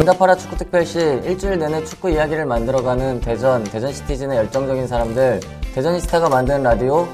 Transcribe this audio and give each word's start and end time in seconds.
응답하라 0.00 0.34
축구 0.36 0.56
특별시 0.56 0.98
일주일 0.98 1.58
내내 1.58 1.84
축구 1.84 2.08
이야기를 2.08 2.46
만들어가는 2.46 3.20
대전, 3.20 3.62
대전 3.64 3.92
시티즌의 3.92 4.38
열정적인 4.38 4.86
사람들, 4.86 5.40
대전이스타가 5.74 6.30
만드는 6.30 6.62
라디오 6.62 7.06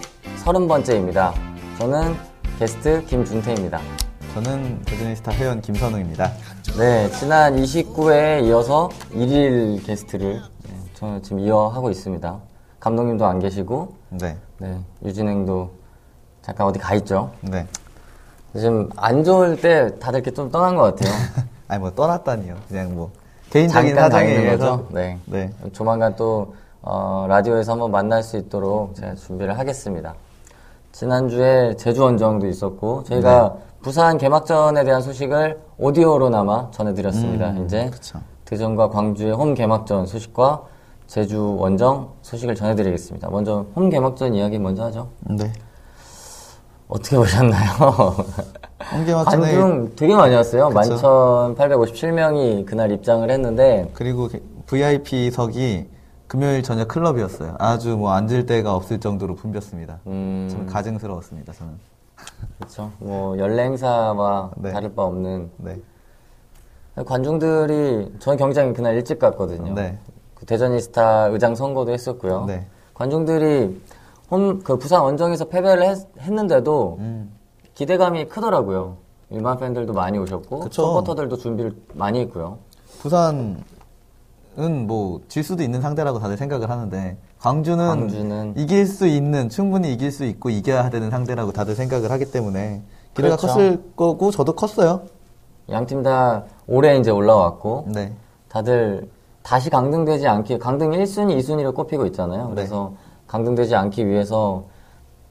30번째입니다. 0.45 1.33
저는 1.81 2.15
게스트 2.61 3.05
김준태입니다. 3.07 3.81
저는 4.35 4.83
대전이스타 4.83 5.33
회원 5.33 5.61
김선웅입니다. 5.61 6.31
네, 6.79 7.11
지난 7.11 7.57
29회에 7.57 8.45
이어서 8.45 8.89
1일 9.13 9.85
게스트를 9.85 10.35
네, 10.35 10.75
저는 10.95 11.25
지금 11.25 11.41
이어하고 11.41 11.91
있습니다. 11.91 12.41
감독님도 12.79 13.27
안 13.27 13.41
계시고, 13.41 13.97
네. 14.11 14.37
네, 14.59 14.79
유진행도 15.05 15.73
잠깐 16.41 16.69
어디 16.69 16.79
가 16.79 16.95
있죠. 16.95 17.33
네. 17.41 17.67
지금 18.55 18.89
안 18.95 19.25
좋을 19.25 19.61
때 19.61 19.99
다들 19.99 20.21
이렇게 20.21 20.31
좀 20.31 20.53
떠난 20.53 20.77
것 20.77 20.95
같아요. 20.95 21.13
아니 21.69 21.81
뭐 21.81 21.91
떠났다니요. 21.93 22.57
그냥 22.69 22.95
뭐 22.95 23.11
개인적인 23.51 23.95
사정에 23.95 24.27
의해서 24.27 24.77
거죠. 24.77 24.89
네. 24.93 25.19
네. 25.27 25.53
조만간 25.73 26.17
또 26.17 26.55
어, 26.83 27.27
라디오에서 27.29 27.73
한번 27.73 27.91
만날 27.91 28.23
수 28.23 28.37
있도록 28.37 28.95
제가 28.95 29.15
준비를 29.15 29.59
하겠습니다. 29.59 30.15
지난주에 30.93 31.75
제주 31.77 32.03
원정도 32.03 32.47
있었고 32.47 33.05
저희가 33.05 33.55
네. 33.55 33.65
부산 33.83 34.19
개막전에 34.19 34.85
대한 34.85 35.03
소식을 35.03 35.61
오디오로나마 35.79 36.71
전해드렸습니다. 36.71 37.51
음, 37.51 37.65
이제 37.65 37.91
그쵸. 37.91 38.21
대전과 38.45 38.89
광주의 38.89 39.33
홈 39.33 39.55
개막전 39.55 40.07
소식과 40.07 40.63
제주 41.07 41.57
원정 41.59 42.15
소식을 42.23 42.55
전해드리겠습니다. 42.55 43.31
먼저 43.31 43.67
홈 43.77 43.91
개막전 43.91 44.35
이야기 44.35 44.59
먼저 44.59 44.85
하죠. 44.85 45.09
네. 45.21 45.53
어떻게 46.89 47.17
보셨나요? 47.17 47.71
관중 48.79 49.93
되게 49.97 50.15
많이 50.15 50.35
왔어요. 50.35 50.69
그쵸. 50.69 51.55
11,857명이 51.57 52.67
그날 52.67 52.93
입장을 52.93 53.29
했는데 53.31 53.91
그리고 53.95 54.29
VIP석이 54.67 55.89
금요일 56.27 56.63
저녁 56.63 56.89
클럽이었어요. 56.89 57.55
아주 57.59 57.97
뭐 57.97 58.11
앉을 58.13 58.47
데가 58.47 58.75
없을 58.75 58.99
정도로 59.01 59.37
붐볐습니다. 59.37 60.01
음, 60.07 60.49
좀 60.51 60.67
가증스러웠습니다. 60.67 61.53
저는. 61.53 61.73
그렇죠. 62.59 62.91
뭐 62.99 63.39
연례 63.39 63.63
행사와 63.65 64.51
네. 64.57 64.73
다를 64.73 64.93
바 64.95 65.05
없는 65.05 65.51
네. 65.59 65.77
관중들이 67.05 68.13
저는 68.19 68.37
경기장 68.39 68.73
그날 68.73 68.95
일찍 68.97 69.19
갔거든요. 69.19 69.75
네. 69.75 69.99
그 70.35 70.45
대전이스타 70.47 71.27
의장 71.27 71.55
선거도 71.55 71.93
했었고요. 71.93 72.45
네. 72.47 72.67
관중들이 72.95 73.81
홈 74.31 74.61
그 74.65 74.77
부산 74.79 75.03
원정에서 75.03 75.45
패배를 75.47 75.85
했, 75.85 75.99
는데도 76.33 76.97
음. 76.99 77.31
기대감이 77.81 78.27
크더라고요. 78.29 78.97
일반 79.31 79.59
팬들도 79.59 79.93
많이 79.93 80.19
오셨고 80.19 80.61
그쵸. 80.61 80.83
서포터들도 80.83 81.37
준비를 81.37 81.77
많이 81.95 82.21
했고요. 82.21 82.59
부산은 83.01 83.59
뭐 84.87 85.21
질 85.29 85.43
수도 85.45 85.63
있는 85.63 85.81
상대라고 85.83 86.19
다들 86.19 86.37
생각을 86.39 86.71
하는데 86.71 87.19
광주는, 87.39 87.87
광주는 87.87 88.55
이길 88.57 88.87
수 88.87 89.07
있는 89.07 89.49
충분히 89.51 89.93
이길 89.93 90.11
수 90.11 90.25
있고 90.25 90.49
이겨야 90.51 90.89
되는 90.91 91.11
상대라고 91.11 91.53
다들 91.53 91.75
생각을 91.75 92.11
하기 92.11 92.31
때문에 92.33 92.83
기대가 93.15 93.37
그렇죠. 93.37 93.55
컸을 93.55 93.83
거고 93.95 94.31
저도 94.31 94.55
컸어요. 94.55 95.03
양 95.69 95.85
팀 95.87 96.03
다 96.03 96.45
올해 96.67 96.97
이제 96.97 97.11
올라왔고 97.11 97.87
네. 97.89 98.13
다들 98.49 99.09
다시 99.43 99.69
강등되지 99.69 100.27
않기 100.27 100.59
강등 100.59 100.91
1순위, 100.93 101.37
2순위로 101.39 101.75
꼽히고 101.75 102.07
있잖아요. 102.07 102.49
네. 102.49 102.55
그래서 102.55 102.95
강등되지 103.27 103.75
않기 103.77 104.07
위해서 104.07 104.65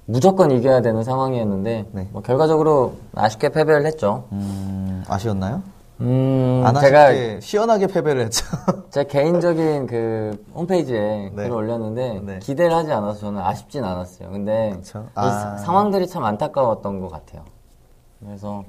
무조건 0.05 0.51
이겨야 0.51 0.81
되는 0.81 1.03
상황이었는데 1.03 1.85
네. 1.91 2.07
뭐 2.11 2.21
결과적으로 2.21 2.93
아쉽게 3.15 3.49
패배를 3.49 3.85
했죠. 3.85 4.25
음, 4.31 5.03
아쉬웠나요? 5.07 5.63
음, 6.01 6.61
안 6.65 6.75
제가 6.75 7.39
시원하게 7.39 7.87
패배를 7.87 8.23
했죠. 8.25 8.45
제 8.91 9.05
개인적인 9.05 9.87
그 9.87 10.45
홈페이지에 10.53 11.31
네. 11.33 11.43
글을 11.43 11.51
올렸는데 11.51 12.21
네. 12.23 12.39
기대를 12.39 12.75
하지 12.75 12.91
않아서 12.91 13.19
저는 13.19 13.41
아쉽진 13.41 13.83
않았어요. 13.83 14.29
근데 14.29 14.79
아. 15.15 15.29
사- 15.29 15.57
상황들이 15.57 16.07
참 16.07 16.23
안타까웠던 16.25 16.99
것 16.99 17.09
같아요. 17.09 17.43
그래서 18.19 18.63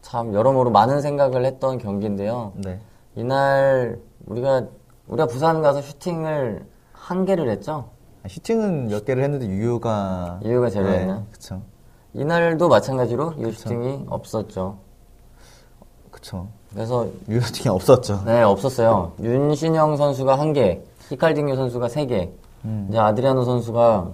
참 0.00 0.32
여러모로 0.32 0.70
많은 0.70 1.02
생각을 1.02 1.44
했던 1.44 1.76
경기인데요. 1.78 2.52
네. 2.54 2.78
이날 3.16 3.98
우리가 4.26 4.62
우리가 5.08 5.26
부산 5.26 5.60
가서 5.60 5.82
슈팅을 5.82 6.64
한 6.92 7.24
개를 7.26 7.50
했죠. 7.50 7.88
슈팅은 8.28 8.88
몇 8.88 9.04
개를 9.04 9.22
했는데 9.22 9.46
유효가 9.46 10.40
유효가 10.44 10.70
제로였나요? 10.70 11.26
그쵸. 11.32 11.62
이날도 12.14 12.68
마찬가지로 12.68 13.34
유 13.38 13.52
슈팅이 13.52 14.06
없었죠. 14.08 14.78
그쵸. 16.10 16.48
그래서 16.72 17.08
유효 17.28 17.40
슈팅이 17.40 17.74
없었죠. 17.74 18.22
네 18.26 18.42
없었어요. 18.42 19.12
윤신영 19.22 19.96
선수가 19.96 20.38
한 20.38 20.52
개, 20.52 20.80
히칼딩요 21.08 21.56
선수가 21.56 21.88
세 21.88 22.06
개, 22.06 22.30
음. 22.64 22.86
이제 22.90 22.98
아드리아노 22.98 23.44
선수가 23.44 24.10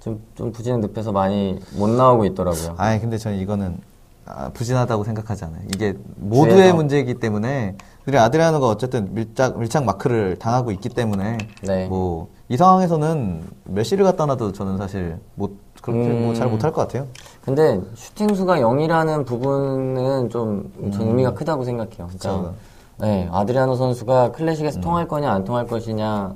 좀, 0.00 0.22
좀 0.34 0.52
부진은 0.52 0.80
늪에서 0.82 1.12
많이 1.12 1.58
못 1.72 1.88
나오고 1.88 2.26
있더라고요. 2.26 2.74
아니 2.76 3.00
근데 3.00 3.18
저는 3.18 3.38
이거는 3.38 3.78
아, 4.26 4.50
부진하다고 4.50 5.04
생각하지 5.04 5.44
않아요. 5.46 5.62
이게 5.74 5.94
모두의 6.16 6.56
주에서. 6.56 6.74
문제이기 6.74 7.14
때문에 7.14 7.76
그리고 8.04 8.20
아드리아노가 8.20 8.66
어쨌든 8.68 9.12
밀착 9.14 9.58
밀착 9.58 9.84
마크를 9.84 10.36
당하고 10.38 10.70
있기 10.72 10.88
때문에 10.90 11.38
네. 11.62 11.88
뭐 11.88 12.28
이 12.48 12.56
상황에서는 12.56 13.42
메시를 13.64 14.04
갖다 14.04 14.26
놔도 14.26 14.52
저는 14.52 14.76
사실 14.76 15.18
못 15.34 15.56
그렇게 15.80 16.00
음. 16.00 16.24
뭐잘 16.24 16.48
못할 16.48 16.72
것 16.72 16.82
같아요. 16.82 17.06
근데 17.42 17.80
슈팅 17.94 18.34
수가 18.34 18.58
0이라는 18.58 19.26
부분은 19.26 20.30
좀, 20.30 20.72
전 20.92 21.08
의미가 21.08 21.34
크다고 21.34 21.64
생각해요. 21.64 22.08
그러니까 22.18 22.50
음. 22.50 22.54
네, 22.98 23.28
아드리아노 23.30 23.76
선수가 23.76 24.32
클래식에서 24.32 24.78
음. 24.78 24.82
통할 24.82 25.08
거냐 25.08 25.30
안 25.30 25.44
통할 25.44 25.66
것이냐는 25.66 26.34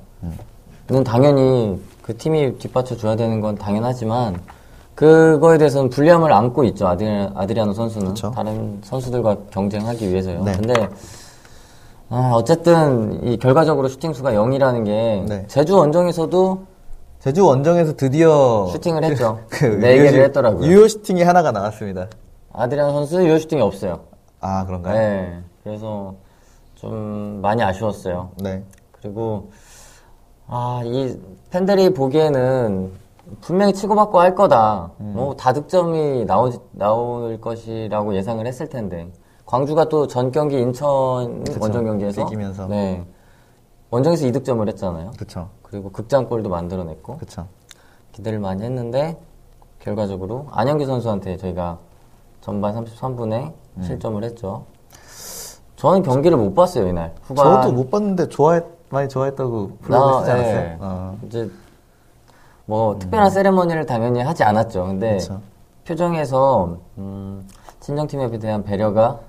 당연히 1.05 1.81
그 2.03 2.17
팀이 2.17 2.59
뒷받쳐 2.59 2.97
줘야 2.97 3.17
되는 3.17 3.41
건 3.41 3.57
당연하지만 3.57 4.41
그거에 4.95 5.59
대해서는 5.59 5.91
불리함을 5.91 6.33
안고 6.33 6.65
있죠. 6.65 6.89
아드리, 6.89 7.09
아드리아노 7.35 7.73
선수는 7.73 8.09
그쵸. 8.09 8.33
다른 8.35 8.81
선수들과 8.83 9.37
경쟁하기 9.51 10.11
위해서요. 10.11 10.43
네. 10.43 10.53
근데 10.53 10.89
아, 12.11 12.31
어쨌든 12.35 13.23
이 13.27 13.37
결과적으로 13.37 13.89
슈팅 13.89 14.13
수가 14.13 14.33
0이라는 14.33 14.85
게 14.85 15.25
네. 15.29 15.47
제주 15.47 15.77
원정에서도 15.77 16.63
제주 17.21 17.45
원정에서 17.45 17.97
드디어 17.97 18.67
슈팅을 18.69 19.05
했죠. 19.05 19.41
그네 19.51 19.97
개를 19.97 20.09
슈- 20.13 20.17
했더라고요. 20.21 20.67
유효 20.67 20.89
슈팅이 20.89 21.23
하나가 21.23 21.53
나왔습니다. 21.53 22.09
아드리아노 22.53 22.93
선수 22.93 23.23
유효 23.27 23.39
슈팅이 23.39 23.61
없어요. 23.61 24.01
아 24.41 24.65
그런가요? 24.65 24.95
네. 24.97 25.39
그래서 25.65 26.15
좀 26.77 27.41
많이 27.43 27.63
아쉬웠어요. 27.63 28.31
네. 28.41 28.63
그리고 28.93 29.51
아, 30.47 30.81
이 30.85 31.15
팬들이 31.51 31.93
보기에는 31.93 32.91
분명히 33.43 33.75
치고받고 33.75 34.19
할 34.19 34.35
거다. 34.35 34.91
음. 35.01 35.13
뭐 35.15 35.37
다득점이 35.37 36.25
나오, 36.25 36.51
나올 36.73 37.39
것이라고 37.39 38.15
예상을 38.15 38.47
했을 38.47 38.67
텐데. 38.69 39.09
광주가 39.49 39.89
또 39.89 40.07
전 40.07 40.31
경기 40.31 40.61
인천 40.61 41.43
그쵸. 41.43 41.59
원정 41.59 41.85
경기에서 41.85 42.21
이기면서. 42.23 42.67
네. 42.67 43.03
원정에서 43.91 44.27
이득점을 44.27 44.69
했잖아요. 44.69 45.13
그쵸. 45.19 45.49
그리고 45.63 45.91
극장골도 45.91 46.51
만들어냈고 46.51 47.17
그쵸. 47.17 47.47
기대를 48.13 48.41
많이 48.41 48.63
했는데 48.63 49.17
결과적으로 49.79 50.49
안영기 50.51 50.85
선수한테 50.85 51.39
저희가 51.39 51.79
전반 52.43 52.75
33분에 52.75 53.53
음. 53.79 53.83
실점을 53.83 54.23
했죠. 54.23 54.67
저는 55.77 56.03
경기를 56.03 56.37
못 56.37 56.53
봤어요 56.55 56.87
이날. 56.87 57.15
후반 57.23 57.63
저도 57.63 57.73
못 57.73 57.91
봤는데 57.91 58.29
좋아했 58.29 58.65
많이 58.91 59.09
좋아했다고 59.09 59.71
나, 59.81 59.87
블로그에 59.87 60.19
쓰지 60.21 60.31
않았어요? 60.31 60.57
예. 60.59 60.77
어. 60.81 61.19
이제 61.25 61.51
뭐 62.67 62.99
특별한 62.99 63.31
세레머니를 63.31 63.87
당연히 63.87 64.21
하지 64.21 64.45
않았죠. 64.45 64.85
근데 64.85 65.13
그쵸. 65.17 65.41
표정에서 65.87 66.77
음, 66.99 67.49
친정팀에 67.81 68.39
대한 68.39 68.63
배려가 68.63 69.21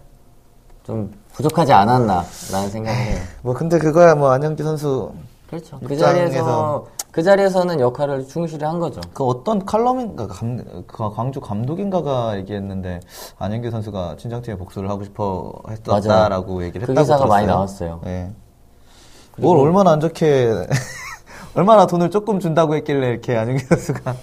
좀 0.89 1.11
부족하지 1.33 1.71
않았나라는 1.71 2.69
생각을 2.71 2.99
해요. 2.99 3.17
뭐 3.43 3.53
근데 3.53 3.77
그거야 3.77 4.15
뭐 4.15 4.31
안영기 4.31 4.63
선수 4.63 5.11
그렇죠. 5.47 5.79
그 5.81 5.93
입장에서- 5.93 5.99
자리에서 5.99 6.87
그 7.11 7.21
자리에서는 7.21 7.79
역할을 7.79 8.27
충실히 8.27 8.65
한 8.65 8.79
거죠. 8.79 8.99
그 9.13 9.23
어떤 9.23 9.63
칼럼인가 9.65 10.25
감, 10.25 10.57
그 10.87 11.09
광주 11.13 11.39
감독인가가 11.41 12.37
얘기했는데 12.39 13.01
안영규 13.37 13.69
선수가 13.69 14.15
친정팀에 14.17 14.57
복수를 14.57 14.89
하고 14.89 15.03
싶어 15.03 15.53
했었다라고 15.69 16.63
얘기를 16.63 16.87
그 16.87 16.91
했다고 16.91 17.03
기사가 17.03 17.17
들었어요. 17.19 17.27
많이 17.27 17.45
나왔어요. 17.47 18.01
네. 18.03 18.31
뭘 19.37 19.59
얼마나 19.59 19.91
안 19.91 19.99
좋게 19.99 20.49
얼마나 21.53 21.85
돈을 21.85 22.09
조금 22.09 22.39
준다고 22.39 22.75
했길래 22.75 23.09
이렇게 23.09 23.37
안영규 23.37 23.63
선수가 23.69 24.15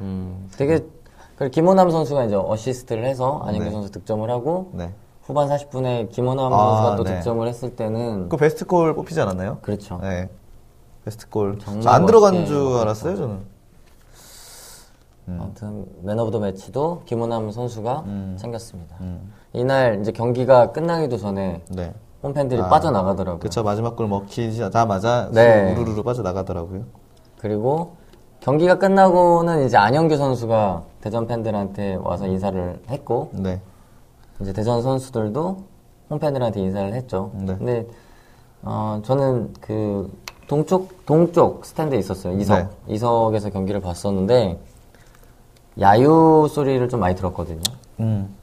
음, 0.00 0.48
되게 0.56 0.80
그 1.36 1.50
김호남 1.50 1.90
선수가 1.90 2.24
이제 2.24 2.36
어시스트를 2.36 3.04
해서 3.04 3.42
안영규 3.44 3.64
네. 3.66 3.70
선수 3.70 3.90
득점을 3.92 4.28
하고 4.30 4.70
네. 4.74 4.92
후반 5.28 5.46
40분에 5.50 6.10
김호남 6.10 6.50
아, 6.54 6.56
선수가 6.56 6.96
또 6.96 7.04
네. 7.04 7.16
득점을 7.16 7.46
했을 7.46 7.76
때는 7.76 8.30
그 8.30 8.38
베스트 8.38 8.64
골 8.64 8.94
뽑히지 8.94 9.20
않았나요? 9.20 9.58
그렇죠. 9.60 9.98
네. 10.00 10.30
베스트 11.04 11.28
골. 11.28 11.58
안 11.84 12.06
들어간 12.06 12.46
줄. 12.46 12.56
알았어요, 12.78 13.14
저는. 13.16 13.58
아무튼 15.28 15.84
man 16.00 16.18
of 16.18 16.30
the 16.30 16.38
match도 16.38 17.02
김호남 17.04 17.50
선수가 17.50 18.04
음. 18.06 18.36
챙겼습니다. 18.40 18.96
음. 19.02 19.30
이날 19.52 20.00
이제 20.00 20.12
경기가 20.12 20.72
끝나기도 20.72 21.18
전에 21.18 21.62
네. 21.68 21.92
홈팬들이 22.22 22.62
아, 22.62 22.68
빠져나가더라고요. 22.70 23.38
그쵸 23.38 23.62
마지막 23.62 23.96
골 23.96 24.08
먹히자마자 24.08 25.28
네. 25.34 25.74
우르르 25.74 26.02
빠져나가더라고요. 26.02 26.84
그리고 27.38 27.96
경기가 28.40 28.78
끝나고는 28.78 29.66
이제 29.66 29.76
안영규 29.76 30.16
선수가 30.16 30.84
대전 31.02 31.26
팬들한테 31.26 31.96
와서 31.96 32.26
인사를 32.26 32.80
했고 32.88 33.28
네. 33.34 33.60
이제 34.40 34.52
대전 34.52 34.82
선수들도 34.82 35.64
홈팬들한테 36.10 36.60
인사를 36.60 36.94
했죠. 36.94 37.30
네. 37.34 37.56
근데 37.56 37.86
어, 38.62 39.00
저는 39.04 39.52
그 39.60 40.10
동쪽 40.46 41.04
동쪽 41.06 41.64
스탠드에 41.64 41.98
있었어요. 41.98 42.38
이석 42.38 42.58
네. 42.58 42.94
이석에서 42.94 43.50
경기를 43.50 43.80
봤었는데 43.80 44.58
야유 45.80 46.48
소리를 46.50 46.88
좀 46.88 47.00
많이 47.00 47.14
들었거든요. 47.14 47.60
음. 48.00 48.34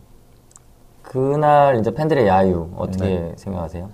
그날 1.01 1.80
이제 1.80 1.94
팬들의 1.94 2.27
야유 2.27 2.69
어떻게 2.77 3.06
네. 3.06 3.33
생각하세요? 3.38 3.89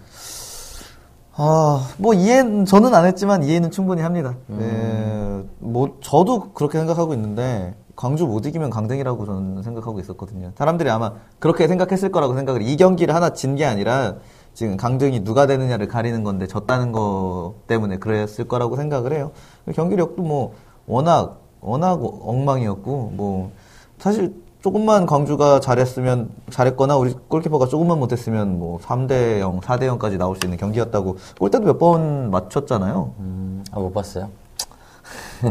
아, 1.36 1.88
뭐 1.98 2.13
이해 2.13 2.44
저는 2.66 2.94
안 2.94 3.06
했지만 3.06 3.44
이해는 3.44 3.72
충분히 3.72 4.01
합니다. 4.01 4.36
네, 4.48 5.44
뭐 5.60 5.98
저도 6.01 6.51
그렇게 6.54 6.78
생각하고 6.78 7.13
있는데 7.13 7.75
광주 7.95 8.25
못 8.25 8.45
이기면 8.45 8.69
강등이라고 8.69 9.25
저는 9.25 9.63
생각하고 9.63 10.00
있었거든요. 10.00 10.51
사람들이 10.56 10.89
아마 10.89 11.13
그렇게 11.39 11.68
생각했을 11.68 12.12
거라고 12.12 12.36
생각을 12.36 12.62
이 12.62 12.75
경기를 12.78 13.16
하나 13.16 13.31
진 13.33 13.56
게 13.56 13.66
아니라 13.66 14.16
지금 14.54 14.75
강등이 14.75 15.24
누가 15.24 15.48
되느냐를 15.48 15.88
가리는 15.88 16.24
건데 16.25 16.45
졌다는 16.48 16.92
거 16.92 17.56
때문에 17.68 17.98
그랬을 17.98 18.48
거라고 18.48 18.75
생각을 18.75 19.13
해요. 19.13 19.31
경기력도 19.74 20.22
뭐 20.24 20.54
워낙 20.88 21.39
워낙 21.62 22.01
엉망이었고 22.04 23.12
뭐 23.16 23.51
사실 24.00 24.34
조금만 24.62 25.06
광주가 25.08 25.60
잘했으면 25.60 26.30
잘했거나 26.52 26.96
우리 26.98 27.13
골키퍼가 27.28 27.66
조금만 27.68 27.98
못했으면 28.00 28.60
뭐 28.60 28.80
3대 28.80 29.40
0, 29.40 29.60
4대 29.60 29.81
0까지 29.98 30.18
나올 30.18 30.36
수 30.36 30.46
있는 30.46 30.58
경기였다고 30.58 31.18
골대도 31.40 31.66
몇 31.66 31.80
번 31.80 32.30
맞췄잖아요. 32.30 33.13
음, 33.19 33.63
아, 33.72 33.80
못 33.80 33.92
봤어요. 33.92 34.30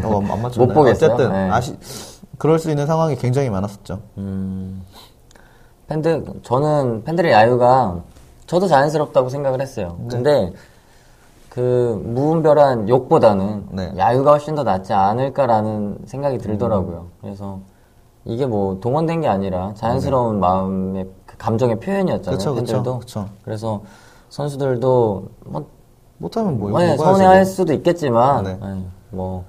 어, 0.03 0.17
안 0.31 0.41
맞췄나요? 0.41 0.55
못 0.67 0.73
보겠어요? 0.73 1.11
어쨌든 1.11 1.31
네. 1.33 1.49
아시 1.49 1.75
그럴 2.37 2.57
수 2.57 2.69
있는 2.69 2.87
상황이 2.87 3.15
굉장히 3.17 3.49
많았었죠. 3.49 3.99
음, 4.17 4.81
팬들, 5.89 6.23
저는 6.43 7.03
팬들의 7.03 7.33
야유가 7.33 7.99
저도 8.47 8.67
자연스럽다고 8.67 9.27
생각을 9.27 9.59
했어요. 9.61 9.97
네. 9.99 10.07
근데 10.09 10.53
그 11.49 12.01
무분별한 12.05 12.87
욕보다는 12.87 13.65
네. 13.71 13.91
야유가 13.97 14.31
훨씬 14.31 14.55
더 14.55 14.63
낫지 14.63 14.93
않을까라는 14.93 15.97
생각이 16.05 16.37
들더라고요. 16.37 17.07
그래서 17.19 17.59
이게 18.25 18.45
뭐 18.45 18.79
동원된 18.79 19.21
게 19.21 19.27
아니라 19.27 19.73
자연스러운 19.75 20.39
마음의 20.39 21.07
그 21.25 21.37
감정의 21.37 21.79
표현이었잖아요. 21.79 22.37
네. 22.37 22.43
그쵸, 22.43 22.55
팬들도. 22.55 22.99
그쵸. 22.99 23.29
래서 23.45 23.81
선수들도 24.29 25.27
뭐 25.45 25.65
못하면 26.17 26.59
뭐 26.59 26.79
네, 26.79 26.95
서운해할 26.97 27.45
수도 27.45 27.73
있겠지만 27.73 28.43
네. 28.43 28.57
네, 28.61 28.85
뭐 29.09 29.43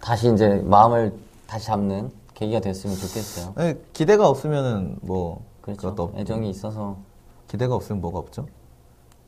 다시 0.00 0.32
이제 0.32 0.60
마음을 0.64 1.12
다시 1.46 1.66
잡는 1.66 2.10
계기가 2.34 2.60
됐으면 2.60 2.96
좋겠어요. 2.96 3.52
네, 3.56 3.78
기대가 3.92 4.28
없으면은 4.28 4.96
뭐 5.00 5.42
그렇죠. 5.60 5.94
없- 5.96 6.16
애정이 6.18 6.50
있어서 6.50 6.96
기대가 7.46 7.76
없으면 7.76 8.00
뭐가 8.02 8.18
없죠? 8.18 8.46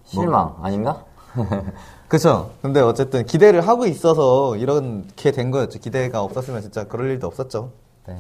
실망 0.05 0.57
아닌가? 0.61 1.05
그쵸. 2.09 2.51
근데 2.61 2.81
어쨌든 2.81 3.25
기대를 3.25 3.61
하고 3.61 3.87
있어서 3.87 4.57
이렇게 4.57 5.31
된 5.31 5.51
거였죠. 5.53 5.79
기대가 5.79 6.23
없었으면 6.23 6.61
진짜 6.63 6.85
그럴 6.89 7.11
일도 7.11 7.27
없었죠. 7.29 7.71
네. 8.07 8.17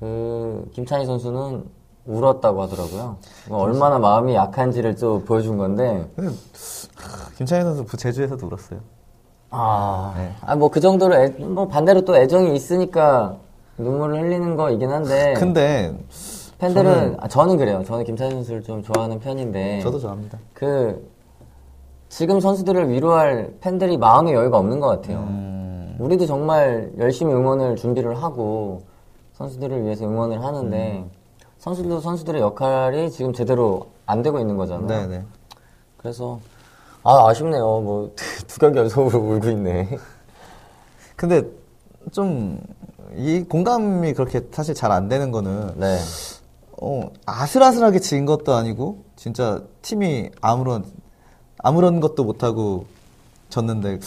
그 0.00 0.68
김찬희 0.72 1.04
선수는 1.06 1.64
울었다고 2.06 2.62
하더라고요. 2.62 3.16
뭐 3.48 3.58
얼마나 3.58 3.98
마음이 3.98 4.34
약한지를 4.34 4.96
좀 4.96 5.24
보여준 5.24 5.58
건데 5.58 6.06
하, 6.96 7.30
김찬희 7.36 7.62
선수 7.62 7.84
부- 7.84 7.96
제주에서도 7.96 8.44
울었어요. 8.46 8.80
아, 9.50 10.14
네. 10.16 10.32
아, 10.40 10.56
뭐 10.56 10.70
그 10.70 10.80
정도로 10.80 11.14
애, 11.16 11.28
뭐 11.38 11.68
반대로 11.68 12.04
또 12.04 12.16
애정이 12.16 12.54
있으니까 12.54 13.36
눈물을 13.78 14.20
흘리는 14.22 14.56
거이긴 14.56 14.90
한데 14.90 15.34
근데 15.36 15.92
팬들은 16.58 17.16
아, 17.20 17.28
저는 17.28 17.56
그래요. 17.58 17.82
저는 17.84 18.04
김찬희 18.04 18.30
선수를 18.32 18.62
좀 18.62 18.82
좋아하는 18.82 19.18
편인데 19.20 19.80
저도 19.80 19.98
좋아합니다. 19.98 20.38
그 20.54 21.10
지금 22.08 22.40
선수들을 22.40 22.88
위로할 22.90 23.54
팬들이 23.60 23.96
마음의 23.98 24.32
여유가 24.34 24.58
없는 24.58 24.80
것 24.80 24.88
같아요. 24.88 25.18
음, 25.18 25.96
우리도 26.00 26.26
정말 26.26 26.90
열심히 26.98 27.32
응원을 27.34 27.76
준비를 27.76 28.20
하고 28.22 28.82
선수들을 29.40 29.84
위해서 29.84 30.04
응원을 30.04 30.44
하는데 30.44 30.98
음. 30.98 31.10
선수들도 31.58 32.00
선수들의 32.00 32.40
역할이 32.40 33.10
지금 33.10 33.32
제대로 33.32 33.88
안 34.06 34.22
되고 34.22 34.38
있는 34.38 34.56
거잖아요. 34.56 34.86
네네. 34.86 35.24
그래서 35.96 36.40
아 37.02 37.28
아쉽네요. 37.28 37.64
뭐 37.80 38.12
두 38.46 38.58
경기 38.58 38.78
연속으로 38.78 39.18
울고 39.18 39.48
있네. 39.50 39.98
근데 41.16 41.42
좀 42.12 42.60
이 43.16 43.44
공감이 43.48 44.12
그렇게 44.12 44.46
사실 44.52 44.74
잘 44.74 44.92
안 44.92 45.08
되는 45.08 45.30
거는 45.32 45.72
네. 45.76 45.98
어, 46.80 47.10
아슬아슬하게 47.26 47.98
진 47.98 48.24
것도 48.24 48.54
아니고 48.54 49.04
진짜 49.16 49.62
팀이 49.82 50.30
아무런 50.40 50.84
아무런 51.58 52.00
것도 52.00 52.24
못 52.24 52.42
하고 52.42 52.86
졌는데 53.48 53.98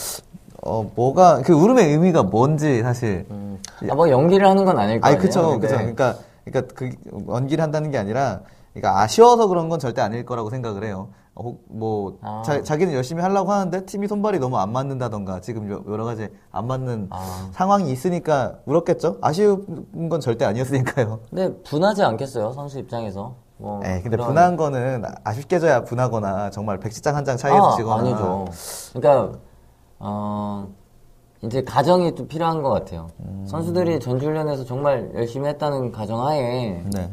어 0.66 0.90
뭐가 0.94 1.42
그 1.42 1.52
울음의 1.52 1.90
의미가 1.90 2.22
뭔지 2.24 2.82
사실 2.82 3.26
음. 3.30 3.58
아, 3.90 3.94
뭐 3.94 4.08
연기를 4.08 4.48
하는 4.48 4.64
건 4.64 4.78
아닐 4.78 4.92
아니 4.94 5.00
거예요. 5.00 5.18
그쵸 5.18 5.58
그쵸 5.60 5.76
그러니까 5.76 6.16
그러니까 6.44 6.74
그 6.74 6.90
연기를 7.28 7.62
한다는 7.62 7.90
게 7.90 7.98
아니라 7.98 8.40
그러니까 8.72 9.00
아쉬워서 9.02 9.46
그런 9.46 9.68
건 9.68 9.78
절대 9.78 10.00
아닐 10.00 10.24
거라고 10.24 10.48
생각을 10.50 10.84
해요. 10.84 11.08
어, 11.36 11.42
혹뭐 11.70 12.18
아. 12.22 12.42
자, 12.62 12.76
기는 12.76 12.94
열심히 12.94 13.20
하려고 13.20 13.50
하는데 13.52 13.84
팀이 13.84 14.06
손발이 14.06 14.38
너무 14.38 14.56
안 14.56 14.70
맞는다던가 14.72 15.40
지금 15.40 15.68
여- 15.70 15.82
여러 15.88 16.04
가지 16.04 16.28
안 16.52 16.66
맞는 16.68 17.08
아. 17.10 17.48
상황이 17.52 17.90
있으니까 17.90 18.54
울었겠죠. 18.66 19.18
아쉬운 19.20 20.08
건 20.08 20.20
절대 20.20 20.44
아니었으니까요. 20.44 21.18
근데 21.30 21.52
분하지 21.64 22.04
않겠어요 22.04 22.52
선수 22.52 22.78
입장에서. 22.78 23.34
뭐에 23.58 24.00
근데 24.02 24.10
그런- 24.16 24.28
분한 24.28 24.56
거는 24.56 25.02
아쉽게 25.24 25.58
져야 25.58 25.82
분하거나 25.84 26.50
정말 26.50 26.78
백지장 26.78 27.16
한 27.16 27.24
장 27.24 27.36
차이에서 27.36 27.72
아, 27.72 27.76
지거나 27.76 27.96
아니죠. 28.02 28.44
그러니까 28.94 29.38
어 29.98 30.68
이제 31.42 31.62
가정이 31.62 32.14
좀 32.14 32.26
필요한 32.28 32.62
것 32.62 32.70
같아요. 32.70 33.08
음. 33.20 33.44
선수들이 33.46 34.00
전주훈련에서 34.00 34.64
정말 34.64 35.10
열심히 35.14 35.48
했다는 35.48 35.92
가정하에 35.92 36.82
네. 36.92 37.10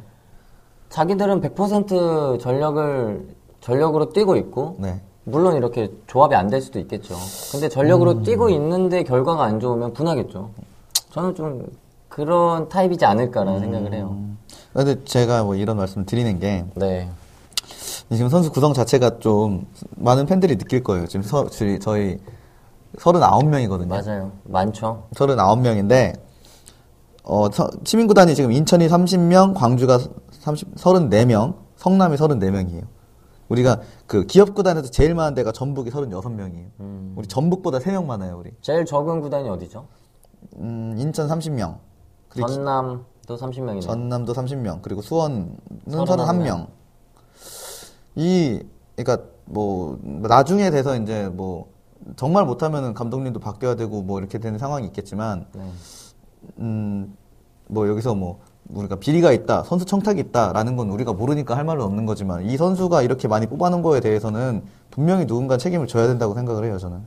자기들은 0.90 1.42
100% 1.42 2.40
전력을 2.40 3.28
전력으로 3.62 4.10
뛰고 4.10 4.36
있고 4.38 4.76
네. 4.80 5.02
물론 5.24 5.56
이렇게 5.56 5.92
조합이 6.08 6.36
안 6.36 6.50
될 6.50 6.62
수도 6.62 6.80
있겠죠. 6.80 7.16
근데 7.52 7.70
전력으로 7.70 8.24
뛰고 8.24 8.50
있는데 8.50 9.04
결과가 9.04 9.44
안 9.44 9.60
좋으면 9.60 9.94
분하겠죠. 9.94 10.50
저는 11.12 11.36
좀 11.36 11.68
그런 12.10 12.68
타입이지 12.70 13.06
않을까라는 13.06 13.60
생각을 13.60 13.94
해요. 13.94 14.18
근데 14.74 15.04
제가 15.04 15.44
뭐 15.44 15.56
이런 15.56 15.78
말씀 15.78 16.06
드리는 16.06 16.40
게 16.40 16.66
네. 16.76 17.10
지금 18.12 18.28
선수 18.30 18.52
구성 18.52 18.74
자체가 18.74 19.20
좀 19.20 19.66
많은 19.96 20.26
팬들이 20.26 20.58
느낄 20.58 20.84
거예요. 20.84 21.08
지금 21.08 21.24
서, 21.24 21.48
저희 21.80 22.18
39명이거든요. 22.98 23.88
맞아요. 23.88 24.32
많죠. 24.44 25.08
39명인데 25.16 26.20
어, 27.24 27.50
서- 27.52 27.70
시민구단이 27.84 28.34
지금 28.36 28.52
인천이 28.52 28.88
30명, 28.88 29.54
광주가 29.56 30.00
30, 30.32 30.76
34명, 30.76 31.56
성남이 31.78 32.16
34명이에요. 32.18 32.84
우리가 33.50 33.82
그 34.08 34.26
기업 34.26 34.56
구단에서 34.56 34.90
제일 34.90 35.14
많은 35.14 35.34
데가 35.36 35.52
전북이 35.52 35.92
36명이에요. 35.92 36.68
음. 36.80 37.14
우리 37.18 37.28
전북보다 37.28 37.80
3명 37.80 38.06
많아요, 38.06 38.38
우리. 38.38 38.52
제일 38.62 38.86
적은 38.86 39.22
구단이 39.22 39.50
어디죠? 39.50 39.86
음, 40.58 40.96
인천 40.98 41.28
30명. 41.28 41.78
그리고 42.30 42.48
전남도 42.48 43.04
30명이네요. 43.38 43.82
전남도 43.82 44.34
30명, 44.34 44.82
그리고 44.82 45.02
수원은 45.02 45.56
31 45.90 46.16
31명. 46.26 46.68
이, 48.16 48.62
그러니까 48.96 49.28
뭐 49.46 50.00
나중에 50.04 50.70
돼서 50.72 50.96
이제 50.96 51.28
뭐 51.32 51.71
정말 52.16 52.46
못하면은 52.46 52.94
감독님도 52.94 53.40
바뀌어야 53.40 53.76
되고 53.76 54.02
뭐 54.02 54.20
이렇게 54.20 54.38
되는 54.40 54.58
상황이 54.58 54.86
있겠지만, 54.88 55.46
네. 55.54 55.62
음, 56.60 57.16
뭐 57.68 57.88
여기서 57.88 58.16
뭐 58.16 58.40
우리가 58.70 58.96
비리가 58.98 59.32
있다, 59.32 59.64
선수 59.64 59.86
청탁이 59.86 60.20
있다라는 60.20 60.76
건 60.76 60.90
우리가 60.90 61.14
모르니까 61.14 61.56
할 61.58 61.64
말은 61.64 61.84
없는 61.84 62.06
거지만 62.06 62.46
이 62.46 62.58
선수가 62.58 63.02
이렇게 63.02 63.28
많이 63.28 63.48
뽑아놓은 63.48 63.82
거에 63.82 64.00
대해서는 64.00 64.64
분명히 64.90 65.26
누군가 65.26 65.58
책임을 65.58 65.88
져야 65.88 66.08
된다고 66.08 66.34
생각을 66.34 66.66
해요, 66.66 66.78
저는. 66.78 67.02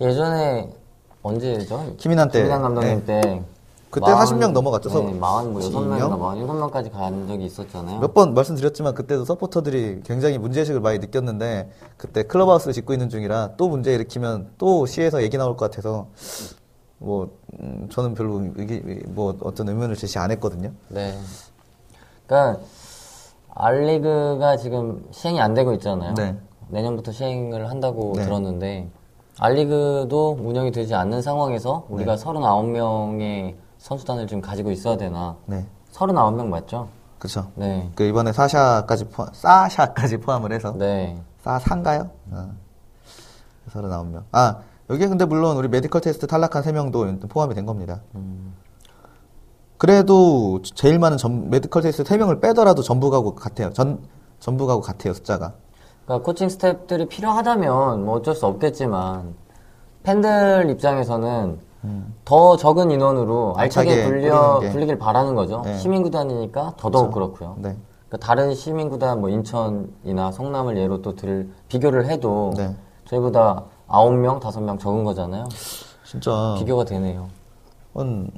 예전에 0.00 0.70
언제죠? 1.22 1.96
김인환 1.96 2.28
때. 2.30 2.38
김인환 2.40 2.62
감독님 2.62 3.04
때 3.04 3.44
그때 3.90 4.06
40명 4.06 4.52
넘어갔죠. 4.52 4.90
네, 4.90 5.18
46명인가 5.18 5.98
명? 5.98 6.20
47명까지 6.70 6.90
간 6.92 7.26
적이 7.26 7.46
있었잖아요. 7.46 8.00
몇 8.00 8.12
번 8.14 8.34
말씀드렸지만 8.34 8.94
그때도 8.94 9.24
서포터들이 9.24 10.02
굉장히 10.04 10.36
문제의식을 10.38 10.80
많이 10.80 10.98
느꼈는데 10.98 11.70
그때 11.96 12.22
클럽하우스를 12.24 12.74
짓고 12.74 12.92
있는 12.92 13.08
중이라 13.08 13.52
또 13.56 13.68
문제 13.68 13.94
일으키면 13.94 14.50
또 14.58 14.84
시에서 14.86 15.22
얘기 15.22 15.38
나올 15.38 15.56
것 15.56 15.70
같아서 15.70 16.08
뭐 16.98 17.30
음, 17.60 17.88
저는 17.90 18.14
별로 18.14 18.42
이게 18.58 18.82
뭐 19.06 19.34
어떤 19.40 19.68
의문을 19.68 19.96
제시 19.96 20.18
안 20.18 20.30
했거든요. 20.32 20.72
네. 20.88 21.16
그러니까 22.26 22.60
알리그가 23.54 24.56
지금 24.56 25.06
시행이 25.12 25.40
안 25.40 25.54
되고 25.54 25.72
있잖아요. 25.74 26.14
네. 26.14 26.36
내년부터 26.68 27.12
시행을 27.12 27.70
한다고 27.70 28.12
네. 28.16 28.24
들었는데 28.24 28.88
알리그도 29.38 30.38
운영이 30.42 30.72
되지 30.72 30.94
않는 30.94 31.22
상황에서 31.22 31.86
우리가 31.88 32.16
네. 32.16 32.24
39명의 32.24 33.54
선수단을 33.78 34.26
지금 34.26 34.40
가지고 34.40 34.70
있어야 34.70 34.96
되나? 34.96 35.36
네. 35.46 35.66
39명 35.92 36.46
맞죠? 36.46 36.88
그쵸. 37.18 37.50
네. 37.54 37.90
그 37.94 38.04
이번에 38.04 38.32
사샤까지 38.32 39.06
포함, 39.06 39.30
사샤까지 39.32 40.18
포함을 40.18 40.52
해서 40.52 40.72
네. 40.76 41.20
사산가요? 41.42 42.10
어. 42.30 42.52
39명. 43.72 44.22
아, 44.32 44.58
여기에 44.90 45.08
근데 45.08 45.24
물론 45.24 45.56
우리 45.56 45.68
medical 45.68 46.00
test 46.00 46.26
탈락한 46.26 46.62
3명도 46.62 47.28
포함이 47.28 47.54
된 47.54 47.66
겁니다. 47.66 48.00
그래도 49.76 50.60
제일 50.62 50.98
많은 50.98 51.16
전, 51.18 51.50
medical 51.50 51.82
test 51.82 52.02
3명을 52.02 52.40
빼더라도 52.40 52.82
전북하고 52.82 53.34
같아요. 53.34 53.72
전, 53.72 54.00
전북하고 54.40 54.80
같아요, 54.80 55.12
숫자가. 55.12 55.52
그러니까 56.04 56.24
코칭 56.24 56.48
스태프들이 56.48 57.06
필요하다면 57.06 58.04
뭐 58.04 58.16
어쩔 58.16 58.34
수 58.34 58.46
없겠지만 58.46 59.34
팬들 60.02 60.70
입장에서는 60.70 61.60
더 62.24 62.56
적은 62.56 62.90
인원으로 62.90 63.54
알차게 63.56 64.04
불려. 64.04 64.60
불리길 64.60 64.98
바라는 64.98 65.34
거죠. 65.34 65.62
네. 65.64 65.78
시민구단이니까 65.78 66.74
더더욱 66.76 67.12
그렇고요 67.12 67.56
네. 67.58 67.76
그러니까 68.08 68.26
다른 68.26 68.54
시민구단 68.54 69.20
뭐 69.20 69.28
인천이나 69.28 70.32
성남을 70.32 70.76
예로 70.76 71.02
또 71.02 71.14
들, 71.14 71.50
비교를 71.68 72.06
해도 72.06 72.52
네. 72.56 72.74
저희보다 73.06 73.64
9명, 73.88 74.40
5명 74.40 74.78
적은 74.78 75.04
거잖아요. 75.04 75.48
진짜. 76.04 76.56
비교가 76.58 76.84
되네요. 76.84 77.28
한, 77.94 78.30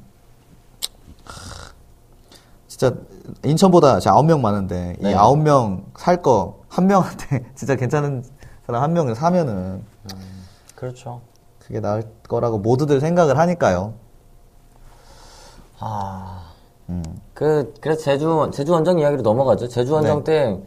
진짜, 2.66 2.94
인천보다 3.44 4.00
진짜 4.00 4.16
9명 4.16 4.40
많은데, 4.40 4.96
네. 5.00 5.10
이 5.10 5.14
9명 5.14 5.84
살 5.96 6.22
거, 6.22 6.60
한 6.68 6.86
명한테 6.86 7.50
진짜 7.54 7.76
괜찮은 7.76 8.24
사람 8.66 8.82
한 8.82 8.92
명을 8.92 9.14
사면은, 9.14 9.84
그렇죠. 10.74 11.20
그게 11.70 11.78
나을 11.78 12.02
거라고 12.28 12.58
모두들 12.58 13.00
생각을 13.00 13.38
하니까요. 13.38 13.94
아, 15.78 16.50
음. 16.88 17.04
그, 17.32 17.72
그래서 17.80 18.02
제주, 18.02 18.50
제주 18.52 18.72
원정 18.72 18.98
이야기로 18.98 19.22
넘어가죠. 19.22 19.68
제주 19.68 19.94
원정 19.94 20.24
네. 20.24 20.32
때 20.32 20.62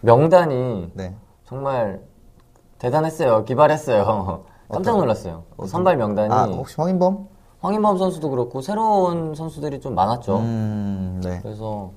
명단이 0.00 0.90
네. 0.94 1.14
정말 1.46 2.00
대단했어요. 2.78 3.44
기발했어요. 3.44 4.42
깜짝 4.68 4.96
놀랐어요. 4.96 5.44
선발 5.68 5.96
명단이 5.96 6.34
아, 6.34 6.46
혹시 6.46 6.74
황인범? 6.78 7.28
황인범 7.60 7.98
선수도 7.98 8.30
그렇고 8.30 8.60
새로운 8.60 9.36
선수들이 9.36 9.80
좀 9.80 9.94
많았죠. 9.94 10.38
음, 10.38 11.20
네. 11.22 11.38
그래서 11.42 11.92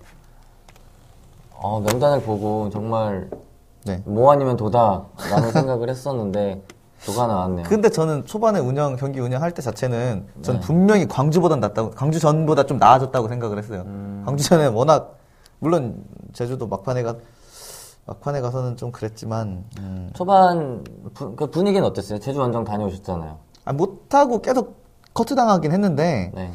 어, 1.55 1.79
명단을 1.79 2.21
보고 2.21 2.69
정말 2.69 3.31
네. 3.85 4.03
뭐 4.05 4.31
아니면 4.31 4.57
도다라는 4.57 5.49
생각을 5.53 5.89
했었는데 5.89 6.61
도가 7.05 7.27
나왔네요. 7.27 7.65
근데 7.67 7.89
저는 7.89 8.25
초반에 8.25 8.59
운영, 8.59 8.95
경기 8.95 9.19
운영할 9.19 9.51
때 9.51 9.61
자체는 9.61 10.25
전 10.41 10.55
네. 10.55 10.61
분명히 10.61 11.07
광주보단 11.07 11.59
낫다고, 11.59 11.91
광주 11.91 12.19
전보다 12.19 12.65
좀 12.65 12.77
나아졌다고 12.77 13.27
생각을 13.27 13.57
했어요. 13.57 13.83
음. 13.85 14.23
광주 14.25 14.43
전에 14.47 14.67
워낙, 14.67 15.17
물론 15.59 16.03
제주도 16.33 16.67
막판에 16.67 17.03
가, 17.03 17.15
막판에 18.05 18.41
가서는 18.41 18.77
좀 18.77 18.91
그랬지만, 18.91 19.63
음, 19.79 20.09
초반 20.13 20.83
부, 21.13 21.35
그 21.35 21.47
분위기는 21.49 21.85
어땠어요? 21.85 22.19
제주 22.19 22.39
원정 22.39 22.63
다녀오셨잖아요. 22.63 23.37
아, 23.65 23.73
못하고 23.73 24.41
계속 24.41 24.83
커트 25.13 25.35
당하긴 25.35 25.71
했는데, 25.71 26.31
네. 26.33 26.51